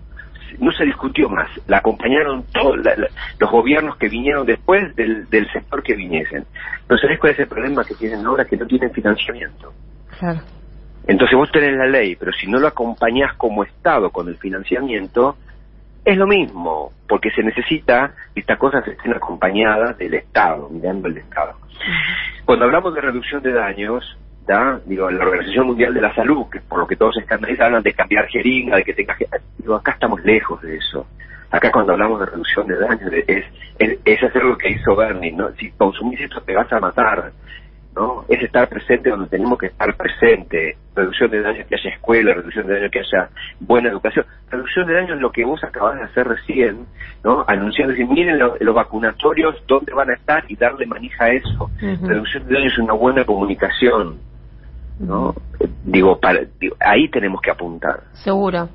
no 0.59 0.71
se 0.71 0.85
discutió 0.85 1.29
más. 1.29 1.49
La 1.67 1.77
acompañaron 1.77 2.43
todos 2.51 2.77
los 2.77 3.51
gobiernos 3.51 3.97
que 3.97 4.09
vinieron 4.09 4.45
después 4.45 4.95
del, 4.95 5.29
del 5.29 5.49
sector 5.51 5.83
que 5.83 5.95
viniesen. 5.95 6.45
Pero 6.87 6.99
¿sabés 6.99 7.19
cuál 7.19 7.33
es 7.33 7.39
el 7.39 7.47
problema 7.47 7.83
que 7.83 7.95
tienen 7.95 8.25
ahora? 8.25 8.45
Que 8.45 8.57
no 8.57 8.65
tienen 8.65 8.91
financiamiento. 8.91 9.73
Claro. 10.19 10.39
Entonces 11.07 11.37
vos 11.37 11.51
tenés 11.51 11.77
la 11.77 11.87
ley, 11.87 12.15
pero 12.15 12.31
si 12.33 12.47
no 12.47 12.59
lo 12.59 12.67
acompañás 12.67 13.33
como 13.37 13.63
Estado 13.63 14.09
con 14.11 14.27
el 14.27 14.37
financiamiento, 14.37 15.37
es 16.03 16.17
lo 16.17 16.27
mismo, 16.27 16.91
porque 17.07 17.31
se 17.31 17.43
necesita 17.43 18.13
que 18.33 18.41
estas 18.41 18.57
cosas 18.57 18.87
estén 18.87 19.13
acompañadas 19.13 19.97
del 19.97 20.13
Estado, 20.13 20.69
mirando 20.69 21.07
el 21.07 21.17
Estado. 21.17 21.55
Cuando 22.45 22.65
hablamos 22.65 22.93
de 22.93 23.01
reducción 23.01 23.41
de 23.41 23.51
daños, 23.51 24.17
digo, 24.85 25.09
la 25.11 25.25
Organización 25.25 25.67
Mundial 25.67 25.93
de 25.93 26.01
la 26.01 26.15
Salud, 26.15 26.45
que 26.49 26.61
por 26.61 26.79
lo 26.79 26.87
que 26.87 26.95
todos 26.95 27.17
escandalizan, 27.17 27.67
hablan 27.67 27.83
de 27.83 27.93
cambiar 27.93 28.27
jeringa, 28.27 28.77
de 28.77 28.83
que 28.83 28.93
tenga 28.93 29.15
digo, 29.57 29.75
acá 29.75 29.93
estamos 29.93 30.23
lejos 30.23 30.61
de 30.61 30.77
eso. 30.77 31.05
Acá 31.51 31.71
cuando 31.71 31.93
hablamos 31.93 32.19
de 32.19 32.25
reducción 32.25 32.67
de 32.67 32.77
daños 32.77 33.11
es, 33.27 33.45
es, 33.79 33.99
es 34.03 34.23
hacer 34.23 34.43
lo 34.43 34.57
que 34.57 34.69
hizo 34.69 34.95
Bernie, 34.95 35.31
¿no? 35.31 35.49
Si 35.53 35.71
consumís 35.71 36.19
esto 36.19 36.41
te 36.41 36.55
vas 36.55 36.71
a 36.71 36.79
matar. 36.79 37.31
¿No? 37.97 38.25
Es 38.27 38.41
estar 38.43 38.69
presente 38.69 39.09
donde 39.09 39.27
tenemos 39.27 39.57
que 39.57 39.67
estar 39.67 39.95
presente. 39.95 40.77
Reducción 40.95 41.31
de 41.31 41.41
daños 41.41 41.67
que 41.67 41.75
haya 41.75 41.89
escuela, 41.89 42.33
reducción 42.33 42.67
de 42.67 42.73
daños 42.73 42.91
que 42.91 42.99
haya 42.99 43.29
buena 43.59 43.89
educación. 43.89 44.25
Reducción 44.51 44.87
de 44.87 44.93
daños 44.93 45.11
es 45.15 45.21
lo 45.21 45.31
que 45.31 45.43
vos 45.43 45.63
acabas 45.63 45.95
de 45.95 46.03
hacer 46.03 46.27
recién, 46.27 46.85
¿no? 47.23 47.43
Anunciando, 47.47 47.93
decir, 47.93 48.07
miren 48.07 48.37
los 48.37 48.75
vacunatorios, 48.75 49.55
dónde 49.67 49.93
van 49.93 50.11
a 50.11 50.13
estar 50.13 50.43
y 50.47 50.55
darle 50.55 50.85
manija 50.85 51.25
a 51.25 51.29
eso. 51.29 51.71
Reducción 51.79 52.47
de 52.47 52.53
daños 52.53 52.73
es 52.73 52.79
una 52.79 52.93
buena 52.93 53.25
comunicación, 53.25 54.19
¿no? 54.99 55.33
Digo, 55.83 56.19
para, 56.19 56.41
ahí 56.79 57.09
tenemos 57.09 57.41
que 57.41 57.49
apuntar. 57.49 58.03
Seguro. 58.13 58.69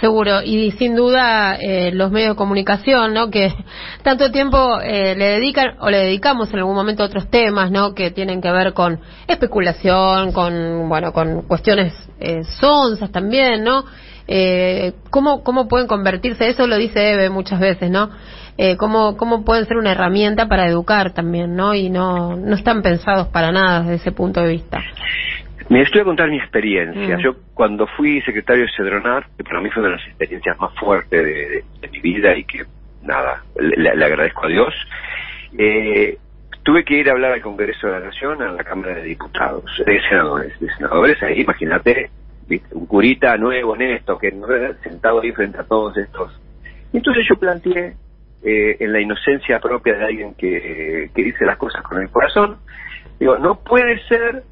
Seguro, 0.00 0.42
y 0.42 0.70
sin 0.72 0.96
duda 0.96 1.54
eh, 1.54 1.92
los 1.92 2.10
medios 2.10 2.30
de 2.30 2.36
comunicación, 2.36 3.12
¿no? 3.12 3.30
Que 3.30 3.54
tanto 4.02 4.30
tiempo 4.32 4.80
eh, 4.80 5.14
le 5.16 5.26
dedican 5.26 5.76
o 5.80 5.90
le 5.90 5.98
dedicamos 5.98 6.52
en 6.52 6.58
algún 6.58 6.74
momento 6.74 7.02
a 7.02 7.06
otros 7.06 7.28
temas, 7.30 7.70
¿no? 7.70 7.94
Que 7.94 8.10
tienen 8.10 8.40
que 8.40 8.50
ver 8.50 8.72
con 8.72 9.00
especulación, 9.28 10.32
con, 10.32 10.88
bueno, 10.88 11.12
con 11.12 11.42
cuestiones 11.42 11.94
eh, 12.20 12.42
sonsas 12.44 13.12
también, 13.12 13.64
¿no? 13.64 13.84
Eh, 14.26 14.94
¿cómo, 15.10 15.42
¿Cómo 15.42 15.68
pueden 15.68 15.86
convertirse? 15.86 16.48
Eso 16.48 16.66
lo 16.66 16.76
dice 16.76 17.12
Eve 17.12 17.28
muchas 17.30 17.60
veces, 17.60 17.90
¿no? 17.90 18.10
Eh, 18.58 18.76
cómo, 18.76 19.16
cómo 19.16 19.44
pueden 19.44 19.66
ser 19.66 19.76
una 19.76 19.92
herramienta 19.92 20.46
para 20.46 20.66
educar 20.66 21.12
también, 21.12 21.56
¿no? 21.56 21.74
Y 21.74 21.90
no, 21.90 22.36
no 22.36 22.54
están 22.54 22.82
pensados 22.82 23.28
para 23.28 23.50
nada 23.50 23.80
desde 23.80 23.94
ese 23.96 24.12
punto 24.12 24.40
de 24.40 24.48
vista. 24.48 24.80
Me 25.72 25.80
estoy 25.80 26.02
a 26.02 26.04
contar 26.04 26.28
mi 26.28 26.36
experiencia. 26.36 27.16
Mm. 27.16 27.20
Yo 27.20 27.34
cuando 27.54 27.86
fui 27.86 28.20
secretario 28.20 28.66
de 28.66 28.72
Cedronar, 28.76 29.26
que 29.38 29.42
para 29.42 29.58
mí 29.62 29.70
fue 29.70 29.82
una 29.82 29.92
de 29.92 29.96
las 29.96 30.06
experiencias 30.06 30.60
más 30.60 30.74
fuertes 30.74 31.24
de, 31.24 31.88
mi 31.90 31.98
vida 32.00 32.36
y 32.36 32.44
que, 32.44 32.66
nada, 33.02 33.42
le, 33.58 33.88
agradezco 33.88 34.44
a 34.44 34.48
Dios, 34.48 34.74
eh, 35.56 36.18
tuve 36.62 36.84
que 36.84 36.98
ir 36.98 37.08
a 37.08 37.12
hablar 37.12 37.32
al 37.32 37.40
Congreso 37.40 37.86
de 37.86 37.92
la 37.94 38.00
Nación, 38.00 38.42
a 38.42 38.52
la 38.52 38.62
Cámara 38.64 38.96
de 38.96 39.04
Diputados, 39.04 39.64
de 39.86 39.98
senadores, 40.10 40.60
de 40.60 40.74
senadores, 40.74 41.22
ahí 41.22 41.40
imagínate, 41.40 42.10
un 42.72 42.84
curita 42.84 43.38
nuevo, 43.38 43.72
honesto, 43.72 44.18
que 44.18 44.30
sentado 44.82 45.22
ahí 45.22 45.32
frente 45.32 45.56
a 45.58 45.64
todos 45.64 45.96
estos. 45.96 46.38
Y 46.92 46.98
entonces 46.98 47.26
yo 47.26 47.36
planteé, 47.36 47.94
eh, 48.44 48.76
en 48.78 48.92
la 48.92 49.00
inocencia 49.00 49.58
propia 49.58 49.94
de 49.94 50.04
alguien 50.04 50.34
que, 50.34 51.10
que 51.14 51.22
dice 51.22 51.46
las 51.46 51.56
cosas 51.56 51.80
con 51.82 52.02
el 52.02 52.10
corazón, 52.10 52.58
digo, 53.18 53.38
no 53.38 53.54
puede 53.54 53.98
ser 54.08 54.42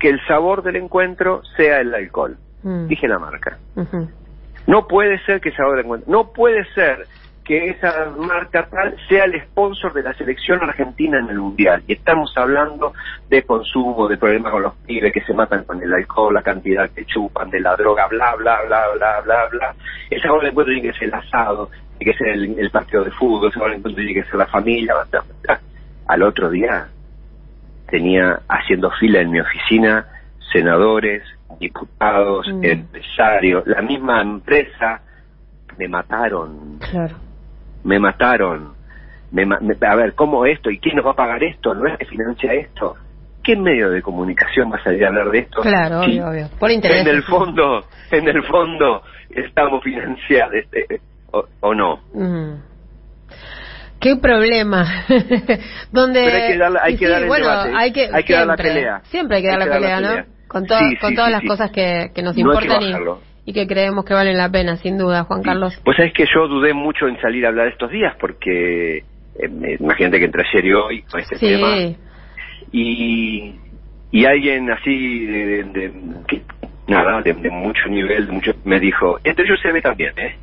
que 0.00 0.08
el 0.08 0.18
sabor 0.26 0.62
del 0.62 0.76
encuentro 0.76 1.42
sea 1.56 1.80
el 1.80 1.94
alcohol. 1.94 2.36
Mm. 2.62 2.88
Dije 2.88 3.06
la 3.06 3.18
marca. 3.18 3.58
No 4.66 4.88
puede 4.88 5.22
ser 5.24 5.40
que 5.40 5.50
el 5.50 5.56
sabor 5.56 5.76
del 5.76 5.84
encuentro, 5.84 6.10
no 6.10 6.32
puede 6.32 6.64
ser 6.74 7.06
que 7.44 7.70
esa 7.70 8.10
marca 8.16 8.68
tal 8.70 8.96
sea 9.08 9.24
el 9.24 9.40
sponsor 9.42 9.92
de 9.92 10.02
la 10.02 10.14
selección 10.14 10.62
argentina 10.62 11.18
en 11.18 11.28
el 11.30 11.38
mundial. 11.38 11.82
Y 11.86 11.94
estamos 11.94 12.32
hablando 12.36 12.92
de 13.28 13.42
consumo, 13.42 14.08
de 14.08 14.16
problemas 14.16 14.52
con 14.52 14.62
los 14.62 14.74
pibes 14.86 15.12
que 15.12 15.22
se 15.22 15.34
matan 15.34 15.64
con 15.64 15.82
el 15.82 15.92
alcohol, 15.92 16.34
la 16.34 16.42
cantidad 16.42 16.88
que 16.90 17.04
chupan, 17.04 17.50
de 17.50 17.60
la 17.60 17.74
droga, 17.76 18.06
bla, 18.08 18.36
bla, 18.36 18.60
bla, 18.66 18.84
bla, 18.94 19.20
bla, 19.22 19.48
bla. 19.50 19.74
El 20.10 20.22
sabor 20.22 20.40
del 20.40 20.50
encuentro 20.50 20.74
tiene 20.74 20.92
que 20.92 20.98
ser 20.98 21.08
el 21.08 21.14
asado, 21.14 21.70
tiene 21.98 22.12
que 22.12 22.18
ser 22.18 22.28
el, 22.28 22.70
partido 22.70 23.04
de 23.04 23.10
fútbol, 23.10 23.46
el 23.46 23.52
sabor 23.52 23.70
del 23.70 23.78
encuentro 23.78 24.04
tiene 24.04 24.22
que 24.22 24.30
ser 24.30 24.38
la 24.38 24.46
familia. 24.46 24.94
Al 26.06 26.22
otro 26.22 26.50
día 26.50 26.88
tenía 27.90 28.40
haciendo 28.48 28.90
fila 28.92 29.20
en 29.20 29.30
mi 29.30 29.40
oficina 29.40 30.06
senadores, 30.52 31.22
diputados, 31.58 32.46
mm. 32.48 32.64
empresarios, 32.64 33.66
la 33.66 33.82
misma 33.82 34.22
empresa, 34.22 35.02
me 35.78 35.88
mataron. 35.88 36.78
Claro. 36.78 37.16
Me 37.84 37.98
mataron. 37.98 38.74
Me, 39.32 39.44
a 39.44 39.94
ver, 39.94 40.14
¿cómo 40.14 40.44
esto? 40.44 40.70
¿Y 40.70 40.78
quién 40.78 40.96
nos 40.96 41.06
va 41.06 41.12
a 41.12 41.16
pagar 41.16 41.42
esto? 41.44 41.74
¿No 41.74 41.86
es 41.86 41.98
que 41.98 42.06
financia 42.06 42.52
esto? 42.52 42.96
¿Qué 43.42 43.56
medio 43.56 43.90
de 43.90 44.02
comunicación 44.02 44.70
va 44.70 44.76
a 44.76 44.84
salir 44.84 45.04
a 45.04 45.08
hablar 45.08 45.30
de 45.30 45.38
esto? 45.38 45.62
Claro, 45.62 46.00
obvio, 46.00 46.28
obvio. 46.28 46.48
Por 46.58 46.70
interés. 46.70 47.06
En 47.06 47.08
el 47.08 47.22
fondo, 47.22 47.84
en 48.10 48.28
el 48.28 48.42
fondo, 48.44 49.02
estamos 49.30 49.82
financiados, 49.82 50.54
este, 50.54 51.00
o, 51.30 51.74
no. 51.74 52.00
Mm. 52.12 52.69
Qué 54.00 54.16
problema. 54.16 55.04
Donde 55.92 56.24
Pero 56.24 56.36
hay 56.36 56.52
que 56.52 56.58
dar, 56.58 56.72
hay 56.82 56.96
que 56.96 57.08
dar 57.08 57.22
el 57.22 57.28
bueno, 57.28 57.48
debate. 57.48 57.72
Hay 57.76 57.92
que, 57.92 58.08
hay 58.12 58.24
que 58.24 58.32
dar 58.32 58.46
la 58.46 58.56
pelea. 58.56 59.00
Siempre 59.04 59.36
hay 59.36 59.42
que 59.42 59.48
dar, 59.48 59.58
la, 59.58 59.72
pelea, 59.72 60.00
¿no? 60.00 60.24
Con, 60.48 60.66
con 61.00 61.14
todas 61.14 61.30
las 61.30 61.42
cosas 61.42 61.70
que, 61.70 62.10
que 62.14 62.22
nos 62.22 62.36
importan 62.36 62.80
y, 63.44 63.52
que 63.52 63.66
creemos 63.66 64.04
que 64.04 64.14
valen 64.14 64.36
la 64.36 64.48
pena, 64.48 64.76
sin 64.76 64.96
duda, 64.96 65.24
Juan 65.24 65.42
Carlos. 65.42 65.80
Pues 65.84 65.98
es 65.98 66.12
que 66.12 66.24
yo 66.32 66.46
dudé 66.46 66.72
mucho 66.72 67.08
en 67.08 67.20
salir 67.20 67.44
a 67.44 67.48
hablar 67.48 67.68
estos 67.68 67.90
días 67.90 68.14
porque 68.20 68.98
eh, 68.98 69.76
imagínate 69.80 70.18
que 70.18 70.24
entre 70.24 70.46
ayer 70.46 70.64
y 70.64 70.72
hoy 70.72 71.02
con 71.02 71.20
este 71.20 71.36
tema 71.36 71.76
y, 72.72 73.54
y 74.12 74.24
alguien 74.24 74.70
así 74.70 75.26
de, 75.26 75.64
de, 75.64 75.92
nada, 76.86 77.22
de, 77.22 77.32
mucho 77.50 77.88
nivel, 77.88 78.26
de 78.26 78.32
mucho, 78.32 78.52
me 78.64 78.78
dijo, 78.78 79.18
entre 79.24 79.44
ellos 79.44 79.58
se 79.60 79.72
ve 79.72 79.80
también, 79.80 80.12
¿eh? 80.18 80.36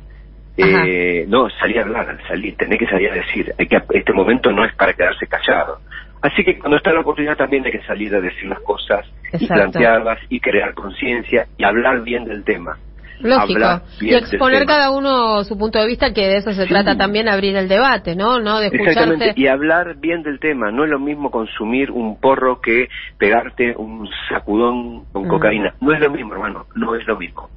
Eh, 0.60 1.24
no, 1.28 1.48
salir 1.50 1.78
a 1.78 1.82
hablar, 1.82 2.18
salir, 2.26 2.56
tenés 2.56 2.80
que 2.80 2.86
salir 2.86 3.10
a 3.10 3.14
decir, 3.14 3.54
hay 3.56 3.66
que, 3.68 3.80
este 3.90 4.12
momento 4.12 4.50
no 4.50 4.64
es 4.64 4.74
para 4.74 4.92
quedarse 4.92 5.26
callado. 5.28 5.78
Así 6.20 6.42
que 6.42 6.58
cuando 6.58 6.78
está 6.78 6.92
la 6.92 7.00
oportunidad 7.00 7.36
también 7.36 7.64
hay 7.64 7.70
que 7.70 7.82
salir 7.82 8.12
a 8.12 8.20
decir 8.20 8.48
las 8.48 8.60
cosas 8.60 9.06
y 9.38 9.46
plantearlas 9.46 10.18
y 10.28 10.40
crear 10.40 10.74
conciencia 10.74 11.46
y 11.56 11.62
hablar 11.62 12.02
bien 12.02 12.24
del 12.24 12.42
tema. 12.42 12.76
Lógico. 13.20 13.82
Y 14.00 14.14
exponer 14.14 14.64
cada 14.64 14.90
uno 14.90 15.42
su 15.44 15.56
punto 15.56 15.78
de 15.78 15.86
vista, 15.86 16.12
que 16.12 16.26
de 16.26 16.36
eso 16.36 16.52
se 16.52 16.66
trata 16.66 16.96
también, 16.96 17.28
abrir 17.28 17.56
el 17.56 17.68
debate, 17.68 18.14
¿no? 18.14 18.40
no 18.40 18.60
de 18.60 18.68
Exactamente, 18.68 19.34
y 19.36 19.46
hablar 19.46 19.96
bien 19.98 20.22
del 20.22 20.38
tema. 20.40 20.70
No 20.70 20.84
es 20.84 20.90
lo 20.90 21.00
mismo 21.00 21.30
consumir 21.30 21.90
un 21.90 22.20
porro 22.20 22.60
que 22.60 22.88
pegarte 23.16 23.74
un 23.76 24.08
sacudón 24.28 25.04
con 25.12 25.26
mm. 25.26 25.28
cocaína. 25.28 25.74
No 25.80 25.92
es 25.92 26.00
lo 26.00 26.10
mismo, 26.10 26.32
hermano, 26.32 26.66
no 26.74 26.94
es 26.94 27.06
lo 27.06 27.16
mismo. 27.16 27.48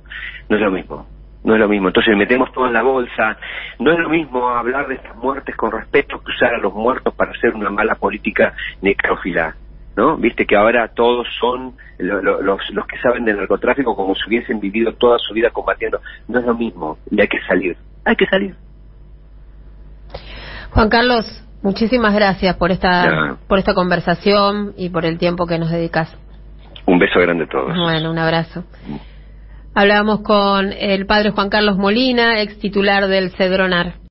No 0.50 0.56
es 0.56 0.62
lo 0.62 0.72
mismo 0.72 1.08
no 1.44 1.54
es 1.54 1.60
lo 1.60 1.68
mismo. 1.68 1.88
Entonces 1.88 2.16
metemos 2.16 2.52
todo 2.52 2.68
en 2.68 2.74
la 2.74 2.84
bolsa. 2.84 3.38
No 3.80 3.92
es 3.92 4.00
lo 4.00 4.10
mismo 4.10 4.50
hablar 4.50 4.88
de 4.88 4.96
estas 4.96 5.16
muertes 5.16 5.56
con 5.56 5.72
respeto 5.72 6.20
que 6.20 6.32
usar 6.32 6.54
a 6.54 6.60
los 6.60 6.74
muertos 6.74 7.14
para 7.14 7.32
hacer 7.32 7.54
una 7.56 7.70
mala 7.70 7.96
política 7.96 8.54
necrófila. 8.82 9.56
¿No? 9.96 10.16
Viste 10.16 10.46
que 10.46 10.56
ahora 10.56 10.88
todos 10.88 11.28
son 11.40 11.74
los, 11.98 12.70
los 12.72 12.88
que 12.88 12.98
saben 13.00 13.26
del 13.26 13.36
narcotráfico 13.38 13.94
como 13.94 14.16
si 14.16 14.22
hubiesen 14.28 14.62
vivido 14.62 14.94
toda 14.94 15.20
su 15.20 15.34
vida 15.34 15.50
combatiendo. 15.50 16.00
No 16.30 16.40
es 16.40 16.46
lo 16.46 16.56
mismo 16.56 16.98
y 17.10 17.20
hay 17.20 17.28
que 17.28 17.42
salir. 17.42 17.76
Hay 18.06 18.16
que 18.16 18.26
salir. 18.28 18.56
Juan 20.70 20.88
Carlos, 20.88 21.26
muchísimas 21.62 22.14
gracias 22.14 22.56
por 22.56 22.72
esta, 22.72 23.38
por 23.48 23.60
esta 23.60 23.74
conversación 23.74 24.74
y 24.78 24.90
por 24.90 25.06
el 25.06 25.18
tiempo 25.18 25.46
que 25.46 25.60
nos 25.60 25.70
dedicas. 25.70 26.16
Un 26.86 26.98
beso 26.98 27.20
grande 27.20 27.44
a 27.44 27.48
todos. 27.48 27.78
Bueno, 27.78 28.12
un 28.12 28.18
abrazo. 28.18 28.64
Hablábamos 29.74 30.20
con 30.22 30.74
el 30.74 31.06
padre 31.06 31.32
Juan 31.32 31.50
Carlos 31.50 31.78
Molina, 31.78 32.42
ex 32.42 32.60
titular 32.60 33.08
del 33.08 33.32
Cedronar. 33.32 33.96